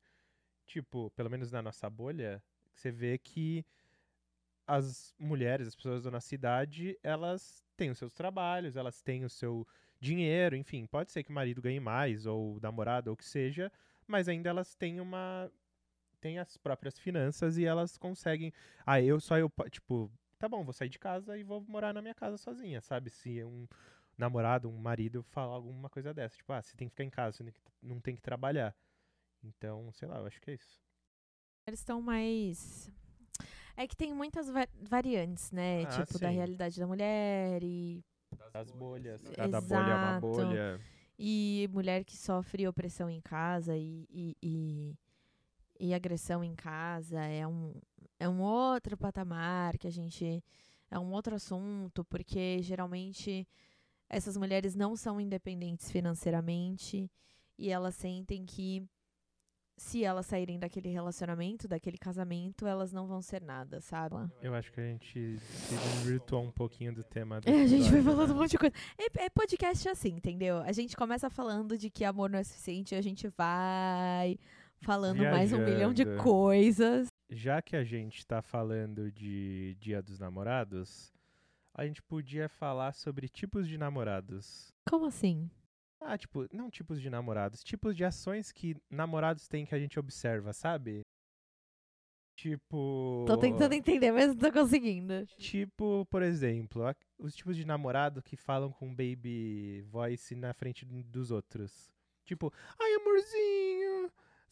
[0.66, 2.42] tipo, pelo menos na nossa bolha,
[2.74, 3.66] você vê que
[4.66, 9.30] as mulheres, as pessoas da nossa cidade, elas têm os seus trabalhos, elas têm o
[9.30, 9.68] seu
[10.00, 13.72] dinheiro, enfim, pode ser que o marido ganhe mais, ou namorado, ou o que seja,
[14.08, 15.52] mas ainda elas têm uma.
[16.24, 18.54] Têm as próprias finanças e elas conseguem.
[18.86, 20.10] Ah, eu só eu, po- tipo,
[20.40, 23.10] tá bom, vou sair de casa e vou morar na minha casa sozinha, sabe?
[23.10, 23.68] Se um
[24.18, 27.38] namorado, um marido falar alguma coisa dessa, tipo, ah, você tem que ficar em casa,
[27.38, 28.74] você não tem que trabalhar.
[29.44, 30.80] Então, sei lá, eu acho que é isso.
[31.68, 32.90] Eles estão mais.
[33.76, 35.84] É que tem muitas va- variantes, né?
[35.84, 36.36] Ah, tipo, da sim.
[36.36, 38.02] realidade da mulher e,
[38.54, 40.22] As bolhas, cada bolha é uma Exato.
[40.22, 40.80] bolha.
[41.20, 44.96] e mulher que sofre opressão em casa e, e, e,
[45.80, 47.74] e agressão em casa é um,
[48.20, 50.44] é um outro patamar que a gente.
[50.90, 53.48] É um outro assunto, porque geralmente
[54.08, 57.10] essas mulheres não são independentes financeiramente
[57.58, 58.88] e elas sentem que
[59.76, 64.16] se elas saírem daquele relacionamento, daquele casamento, elas não vão ser nada, sabe?
[64.42, 67.90] Eu acho que a gente se desvirtuou um pouquinho do tema do É, a gente
[67.90, 68.34] vai falando né?
[68.36, 68.76] um monte de coisa.
[68.98, 70.60] É, é podcast assim, entendeu?
[70.60, 74.38] A gente começa falando de que amor não é suficiente e a gente vai
[74.84, 76.24] falando mais um milhão de Viajando.
[76.24, 77.08] coisas.
[77.30, 81.12] Já que a gente tá falando de Dia dos Namorados,
[81.74, 84.72] a gente podia falar sobre tipos de namorados.
[84.88, 85.50] Como assim?
[86.00, 89.98] Ah, tipo, não tipos de namorados, tipos de ações que namorados têm que a gente
[89.98, 91.02] observa, sabe?
[92.36, 93.24] Tipo.
[93.26, 95.26] Tô tentando entender, mas não tô conseguindo.
[95.38, 96.84] Tipo, por exemplo,
[97.18, 101.90] os tipos de namorado que falam com baby voice na frente dos outros.
[102.26, 103.93] Tipo, ai amorzinho,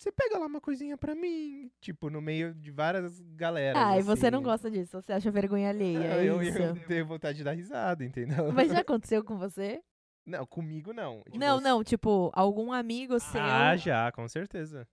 [0.02, 1.72] você pega lá uma coisinha pra mim.
[1.80, 3.80] Tipo, no meio de várias galeras.
[3.80, 4.46] Ah, e você não assim.
[4.46, 6.58] gosta disso, você acha vergonha alheia, Não, é eu, isso.
[6.58, 8.52] eu tenho vontade de dar risada, entendeu?
[8.52, 9.80] Mas já aconteceu com você?
[10.26, 11.22] Não, comigo não.
[11.26, 13.40] Tipo, não, não, tipo, algum amigo seu.
[13.40, 14.88] Ah, já, com certeza.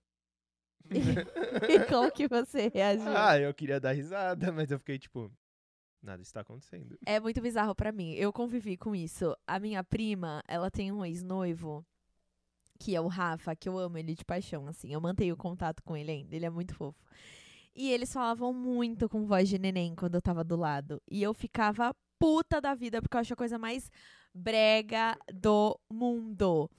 [0.91, 3.17] e como que você reagiu?
[3.17, 5.33] ah, eu queria dar risada, mas eu fiquei tipo,
[6.03, 6.99] nada está acontecendo.
[7.07, 8.13] É muito bizarro pra mim.
[8.13, 9.35] Eu convivi com isso.
[9.47, 11.83] A minha prima, ela tem um ex-noivo,
[12.79, 14.93] que é o Rafa, que eu amo ele de paixão, assim.
[14.93, 16.99] Eu mantenho contato com ele ainda, ele é muito fofo.
[17.75, 21.01] E eles falavam muito com voz de neném quando eu tava do lado.
[21.11, 23.91] E eu ficava puta da vida, porque eu acho a coisa mais
[24.35, 26.71] brega do mundo.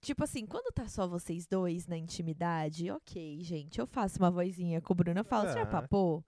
[0.00, 4.80] Tipo assim, quando tá só vocês dois na intimidade, ok, gente, eu faço uma vozinha
[4.80, 5.80] com o Bruno, eu falo, você já Tá.
[5.82, 6.22] papou?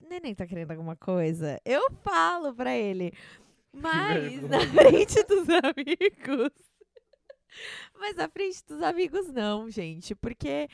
[0.00, 1.60] Neném tá querendo alguma coisa?
[1.64, 3.12] Eu falo pra ele.
[3.72, 6.52] Mas na frente dos amigos.
[7.98, 10.14] Mas na frente dos amigos não, gente.
[10.14, 10.68] Porque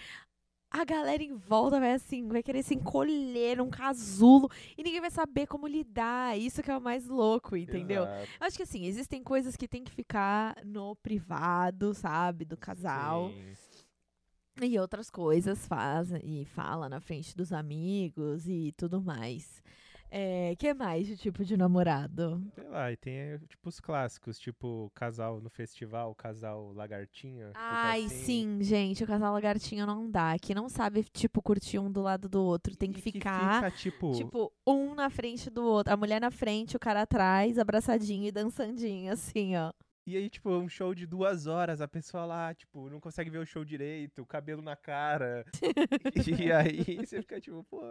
[0.70, 5.10] a galera em volta vai assim, vai querer se encolher num casulo e ninguém vai
[5.10, 6.38] saber como lidar.
[6.38, 8.04] Isso que é o mais louco, entendeu?
[8.04, 8.28] Exato.
[8.40, 12.44] Acho que assim, existem coisas que tem que ficar no privado, sabe?
[12.44, 13.30] Do casal.
[13.30, 13.68] Sim.
[14.60, 19.62] E outras coisas fazem e fala na frente dos amigos e tudo mais.
[20.10, 22.42] É, que mais de tipo de namorado?
[22.54, 27.48] Sei lá, e tem eh, tipo os clássicos, tipo casal no festival, casal lagartinho.
[27.48, 28.16] fica Ai, assim.
[28.24, 30.36] sim, gente, o casal lagartinho não dá.
[30.38, 32.76] Que não sabe, tipo, curtir um do lado do outro.
[32.76, 35.92] Tem que E ficar, fica, tipo, tipo, um na frente do outro.
[35.92, 39.72] A mulher na frente, o cara atrás, abraçadinho e dançandinho, assim, ó.
[40.08, 43.40] E aí, tipo, um show de duas horas, a pessoa lá, tipo, não consegue ver
[43.40, 45.44] o show direito, o cabelo na cara.
[46.40, 47.82] e aí você fica, tipo, pô,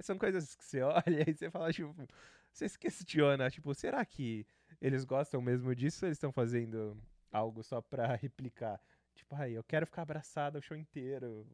[0.00, 1.94] são coisas que você olha e você fala, tipo,
[2.52, 4.44] você se questiona, tipo, será que
[4.80, 8.80] eles gostam mesmo disso ou eles estão fazendo algo só pra replicar?
[9.14, 11.46] Tipo, ai, eu quero ficar abraçada o show inteiro.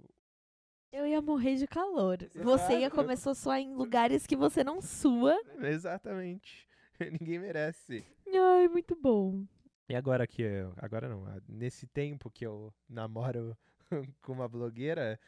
[0.91, 2.17] Eu ia morrer de calor.
[2.35, 2.97] Você ia Exato.
[2.97, 5.39] começar a suar em lugares que você não sua.
[5.61, 6.67] Exatamente.
[7.21, 8.03] Ninguém merece.
[8.27, 9.45] Ai, muito bom.
[9.89, 13.57] E agora que eu, agora não, nesse tempo que eu namoro
[14.23, 15.19] com uma blogueira,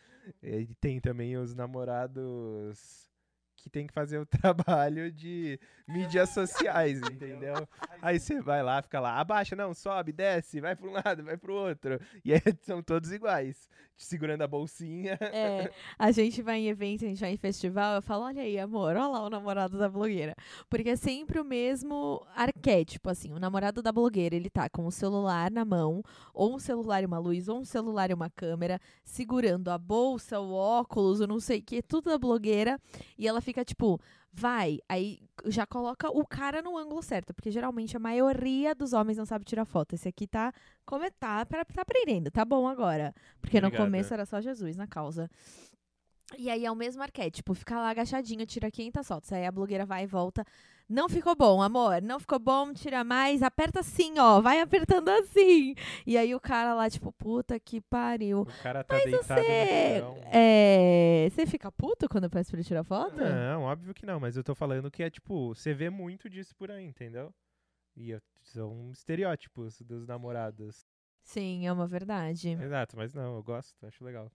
[0.42, 3.09] eh, tem também os namorados
[3.62, 7.68] que tem que fazer o trabalho de mídias sociais, entendeu?
[8.00, 11.36] Aí você vai lá, fica lá, abaixa, não, sobe, desce, vai para um lado, vai
[11.36, 12.00] pro outro.
[12.24, 15.18] E aí são todos iguais, te segurando a bolsinha.
[15.20, 18.58] É, a gente vai em evento, a gente vai em festival, eu falo, olha aí,
[18.58, 20.34] amor, olha lá o namorado da blogueira.
[20.68, 24.92] Porque é sempre o mesmo arquétipo, assim, o namorado da blogueira, ele tá com o
[24.92, 28.78] celular na mão, ou um celular e uma luz, ou um celular e uma câmera,
[29.04, 32.78] segurando a bolsa, o óculos, o não sei o que, tudo da blogueira,
[33.18, 34.00] e ela fica tipo,
[34.32, 39.18] vai, aí já coloca o cara no ângulo certo, porque geralmente a maioria dos homens
[39.18, 39.94] não sabe tirar foto.
[39.94, 40.52] Esse aqui tá,
[40.86, 43.14] como é, tá, tá, aprendendo, tá bom agora.
[43.40, 43.90] Porque no Obrigada.
[43.90, 45.30] começo era só Jesus na causa.
[46.38, 49.32] E aí é o mesmo arquétipo, fica lá agachadinho, tira 500 fotos.
[49.32, 50.44] Aí a blogueira vai e volta.
[50.90, 52.02] Não ficou bom, amor.
[52.02, 53.44] Não ficou bom, tira mais.
[53.44, 54.40] Aperta assim, ó.
[54.40, 55.76] Vai apertando assim.
[56.04, 58.40] E aí o cara lá, tipo, puta que pariu.
[58.40, 60.02] O cara tá Mas deitado você.
[60.32, 61.28] É.
[61.30, 63.20] Você fica puto quando eu peço pra ele tirar foto?
[63.20, 66.56] Não, óbvio que não, mas eu tô falando que é tipo, você vê muito disso
[66.56, 67.32] por aí, entendeu?
[67.96, 70.84] E são estereótipos dos namorados.
[71.22, 72.50] Sim, é uma verdade.
[72.50, 74.28] Exato, mas não, eu gosto, acho legal.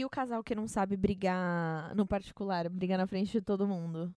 [0.00, 4.12] E o casal que não sabe brigar no particular, brigar na frente de todo mundo?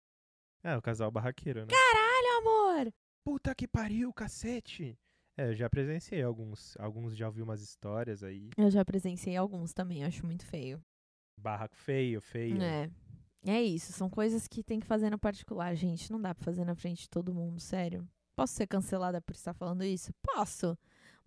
[0.65, 1.67] É, o casal barraqueiro, né?
[1.67, 2.93] Caralho, amor!
[3.23, 4.97] Puta que pariu, cacete!
[5.37, 8.49] É, eu já presenciei alguns, alguns já ouvi umas histórias aí.
[8.57, 10.83] Eu já presenciei alguns também, acho muito feio.
[11.37, 12.59] Barraco feio, feio.
[12.59, 12.89] É.
[13.45, 16.11] É isso, são coisas que tem que fazer no particular, gente.
[16.11, 18.09] Não dá pra fazer na frente de todo mundo, sério.
[18.35, 20.11] Posso ser cancelada por estar falando isso?
[20.23, 20.75] Posso.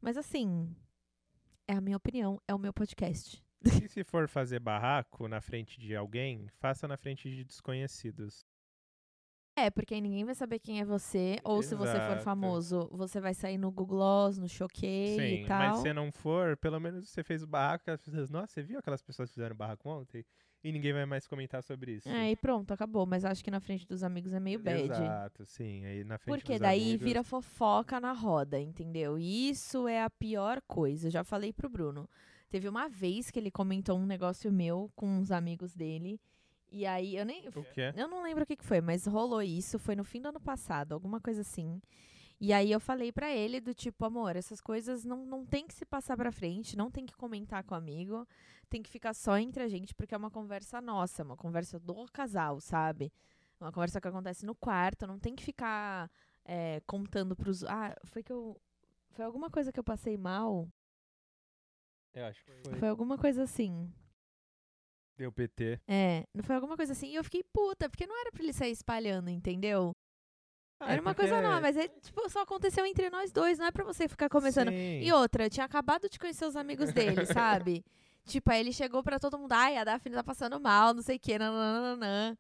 [0.00, 0.74] Mas assim,
[1.68, 3.40] é a minha opinião, é o meu podcast.
[3.84, 8.44] E se for fazer barraco na frente de alguém, faça na frente de desconhecidos.
[9.66, 11.38] É, porque ninguém vai saber quem é você.
[11.44, 12.22] Ou se você for Exato.
[12.22, 15.58] famoso, você vai sair no Google Gloss, no Choquei Sim, e tal.
[15.58, 18.78] mas se não for, pelo menos você fez o barraco, as pessoas, nossa, você viu
[18.78, 20.24] aquelas pessoas que fizeram barraco ontem?
[20.62, 22.08] E ninguém vai mais comentar sobre isso.
[22.08, 23.06] É, e pronto, acabou.
[23.06, 24.82] Mas acho que na frente dos amigos é meio bad.
[24.82, 25.84] Exato, sim.
[25.84, 29.16] Aí na frente Porque dos daí amigos- vira fofoca na roda, entendeu?
[29.18, 31.06] E isso é a pior coisa.
[31.06, 32.08] Eu já falei pro Bruno.
[32.50, 36.20] Teve uma vez que ele comentou um negócio meu com uns amigos dele.
[36.70, 37.48] E aí eu nem.
[37.48, 37.92] O quê?
[37.96, 39.78] Eu não lembro o que, que foi, mas rolou isso.
[39.78, 41.80] Foi no fim do ano passado, alguma coisa assim.
[42.40, 45.74] E aí eu falei pra ele do tipo, amor, essas coisas não, não tem que
[45.74, 48.26] se passar pra frente, não tem que comentar com o amigo,
[48.70, 52.06] tem que ficar só entre a gente, porque é uma conversa nossa, uma conversa do
[52.12, 53.12] casal, sabe?
[53.60, 56.08] Uma conversa que acontece no quarto, não tem que ficar
[56.44, 57.64] é, contando pros.
[57.64, 58.60] Ah, foi que eu.
[59.10, 60.68] Foi alguma coisa que eu passei mal?
[62.14, 62.74] Eu acho que foi.
[62.78, 63.92] Foi alguma coisa assim.
[65.18, 65.80] Deu PT.
[65.88, 67.08] É, não foi alguma coisa assim.
[67.08, 69.92] E eu fiquei puta, porque não era pra ele sair espalhando, entendeu?
[70.80, 73.58] Ah, Era é uma porque- coisa nova, mas é, tipo, só aconteceu entre nós dois,
[73.58, 74.68] não é pra você ficar começando.
[74.68, 75.00] Sim.
[75.02, 77.26] E outra, eu tinha acabado de conhecer os amigos dele,
[77.66, 77.84] sabe?
[78.24, 81.16] tipo, aí ele chegou pra todo mundo, ai, a Daphne tá passando mal, não sei
[81.16, 82.38] o quê, nananana.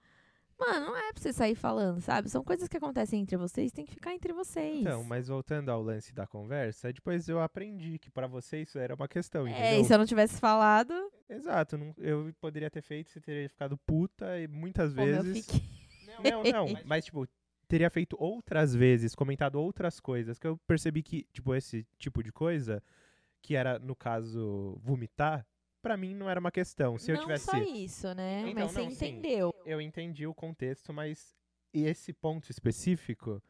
[0.58, 2.28] Mano, não é pra você sair falando, sabe?
[2.28, 4.80] São coisas que acontecem entre vocês, tem que ficar entre vocês.
[4.80, 8.94] Então, mas voltando ao lance da conversa, depois eu aprendi que pra você isso era
[8.94, 9.80] uma questão, É, entendeu?
[9.80, 10.92] e se eu não tivesse falado,
[11.30, 15.46] Exato, não- eu poderia ter feito, você teria ficado puta e muitas pô, meu, vezes.
[15.46, 15.62] fiquei.
[16.30, 17.26] Não, não, mas tipo,
[17.68, 22.32] teria feito outras vezes, comentado outras coisas, que eu percebi que, tipo, esse tipo de
[22.32, 22.82] coisa,
[23.42, 25.46] que era, no caso, vomitar,
[25.82, 26.98] pra mim não era uma questão.
[26.98, 27.44] Se eu não tivesse.
[27.44, 28.42] só isso, né?
[28.42, 29.08] Então, mas você não, sim.
[29.08, 29.54] entendeu.
[29.64, 31.36] Eu entendi o contexto, mas
[31.72, 33.42] esse ponto específico,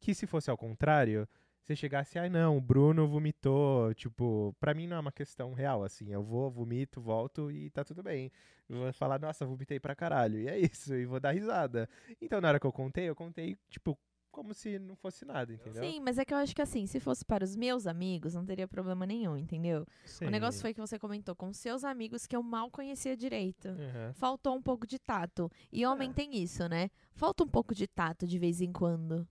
[0.00, 1.28] que se fosse ao contrário,
[1.66, 5.82] você chegasse, ai não, o Bruno vomitou, tipo, pra mim não é uma questão real,
[5.82, 8.30] assim, eu vou, vomito, volto e tá tudo bem.
[8.68, 11.88] Eu vou falar, nossa, vomitei pra caralho, e é isso, e vou dar risada.
[12.20, 13.98] Então na hora que eu contei, eu contei, tipo,
[14.36, 15.82] como se não fosse nada, entendeu?
[15.82, 18.44] Sim, mas é que eu acho que assim, se fosse para os meus amigos, não
[18.44, 19.86] teria problema nenhum, entendeu?
[20.20, 23.68] O negócio foi que você comentou com seus amigos que eu mal conhecia direito.
[23.68, 24.12] Aham.
[24.12, 25.50] Faltou um pouco de tato.
[25.72, 26.12] E homem É.
[26.12, 26.90] tem isso, né?
[27.14, 29.26] Falta um pouco de tato de vez em quando.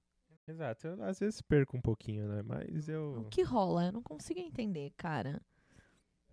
[0.47, 2.41] Exato, eu às vezes perco um pouquinho, né?
[2.41, 3.19] Mas eu.
[3.21, 3.85] O que rola?
[3.85, 5.39] Eu não consigo entender, cara.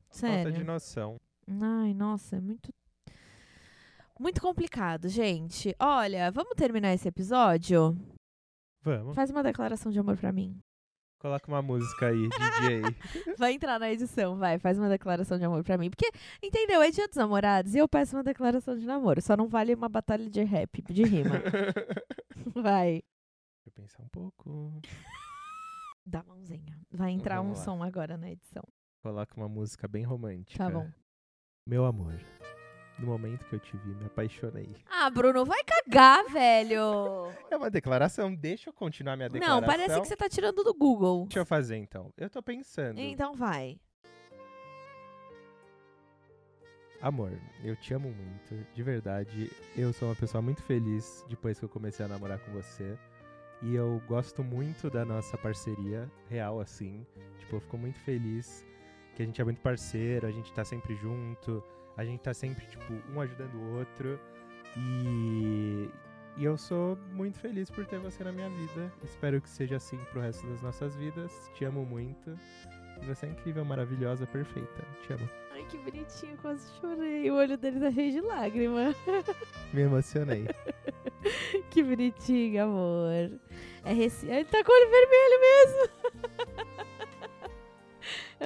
[0.09, 0.64] Falta de Sério.
[0.64, 1.20] noção.
[1.47, 2.73] Ai, nossa, é muito.
[4.18, 5.75] Muito complicado, gente.
[5.79, 7.97] Olha, vamos terminar esse episódio?
[8.83, 9.14] Vamos.
[9.14, 10.61] Faz uma declaração de amor pra mim.
[11.20, 12.83] Coloca uma música aí, DJ.
[13.39, 14.59] Vai entrar na edição, vai.
[14.59, 15.89] Faz uma declaração de amor pra mim.
[15.89, 16.11] Porque,
[16.43, 16.83] entendeu?
[16.83, 19.22] É dia dos namorados e eu peço uma declaração de namoro.
[19.22, 21.37] Só não vale uma batalha de rap, de rima.
[22.57, 23.05] Vai.
[23.64, 24.80] Deixa eu pensar um pouco.
[26.05, 26.76] Dá a mãozinha.
[26.91, 27.64] Vai entrar um Vamos lá.
[27.66, 28.64] som agora na edição.
[29.01, 30.59] Coloca uma música bem romântica.
[30.59, 30.91] Tá bom.
[31.64, 32.18] Meu amor,
[33.03, 34.74] no momento que eu te vi, me apaixonei.
[34.88, 37.30] Ah, Bruno, vai cagar, velho.
[37.50, 39.61] É uma declaração, deixa eu continuar minha declaração.
[39.61, 41.24] Não, parece que você tá tirando do Google.
[41.24, 42.12] Deixa eu fazer então.
[42.16, 42.98] Eu tô pensando.
[42.98, 43.78] Então vai.
[47.00, 47.32] Amor,
[47.64, 49.50] eu te amo muito, de verdade.
[49.76, 52.96] Eu sou uma pessoa muito feliz depois que eu comecei a namorar com você.
[53.61, 57.05] E eu gosto muito da nossa parceria, real assim.
[57.40, 58.64] Tipo, eu fico muito feliz
[59.14, 61.62] que a gente é muito parceiro, a gente tá sempre junto,
[61.97, 64.18] a gente tá sempre, tipo, um ajudando o outro.
[64.76, 65.88] E,
[66.36, 68.93] e eu sou muito feliz por ter você na minha vida.
[69.03, 71.51] Espero que seja assim pro resto das nossas vidas.
[71.55, 72.36] Te amo muito.
[73.07, 74.86] Você é incrível, maravilhosa, perfeita.
[75.03, 75.28] Te amo.
[75.53, 77.30] Ai, que bonitinho, quase chorei.
[77.30, 78.95] O olho dele tá cheio de lágrima.
[79.72, 80.47] Me emocionei.
[81.70, 83.38] que bonitinho, amor.
[83.84, 84.28] É reci...
[84.28, 86.01] Ele tá com o olho vermelho mesmo.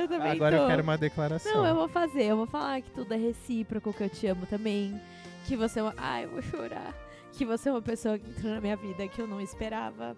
[0.02, 0.62] Eu também Agora tô.
[0.62, 1.52] eu quero uma declaração.
[1.54, 2.24] Não, eu vou fazer.
[2.24, 5.00] Eu vou falar que tudo é recíproco, que eu te amo também.
[5.46, 5.94] Que você é uma...
[5.96, 6.94] Ai, eu vou chorar.
[7.32, 10.16] Que você é uma pessoa que entrou na minha vida que eu não esperava.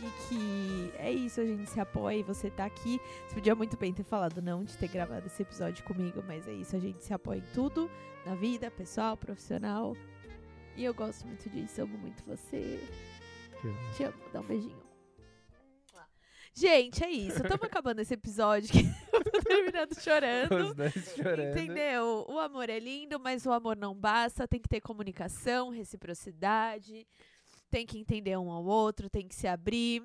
[0.00, 3.00] E que é isso, a gente se apoia e você tá aqui.
[3.26, 6.52] Você podia muito bem ter falado não de ter gravado esse episódio comigo, mas é
[6.52, 7.90] isso, a gente se apoia em tudo,
[8.24, 9.96] na vida, pessoal, profissional.
[10.76, 12.78] E eu gosto muito disso, amo muito você.
[13.60, 13.78] Te amo.
[13.96, 14.87] Te amo, dá um beijinho.
[16.58, 17.36] Gente, é isso.
[17.40, 18.80] Estamos acabando esse episódio que
[19.14, 20.70] eu tô terminando chorando.
[20.70, 21.56] Os dois chorando.
[21.56, 22.26] Entendeu?
[22.28, 24.48] O amor é lindo, mas o amor não basta.
[24.48, 27.06] Tem que ter comunicação, reciprocidade.
[27.70, 30.02] Tem que entender um ao outro, tem que se abrir.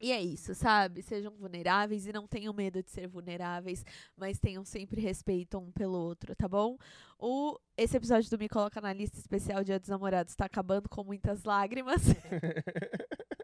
[0.00, 1.02] E é isso, sabe?
[1.02, 3.84] Sejam vulneráveis e não tenham medo de ser vulneráveis,
[4.16, 6.78] mas tenham sempre respeito um pelo outro, tá bom?
[7.18, 11.04] O, esse episódio do Me Coloca na Lista Especial Dia dos Namorados tá acabando com
[11.04, 12.02] muitas lágrimas.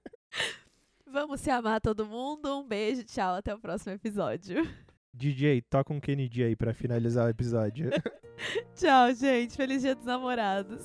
[1.12, 2.60] Vamos se amar todo mundo.
[2.60, 4.68] Um beijo, tchau, até o próximo episódio.
[5.12, 7.90] DJ, toca um Kennedy aí pra finalizar o episódio.
[8.76, 9.56] Tchau, gente.
[9.56, 10.82] Feliz dia dos namorados.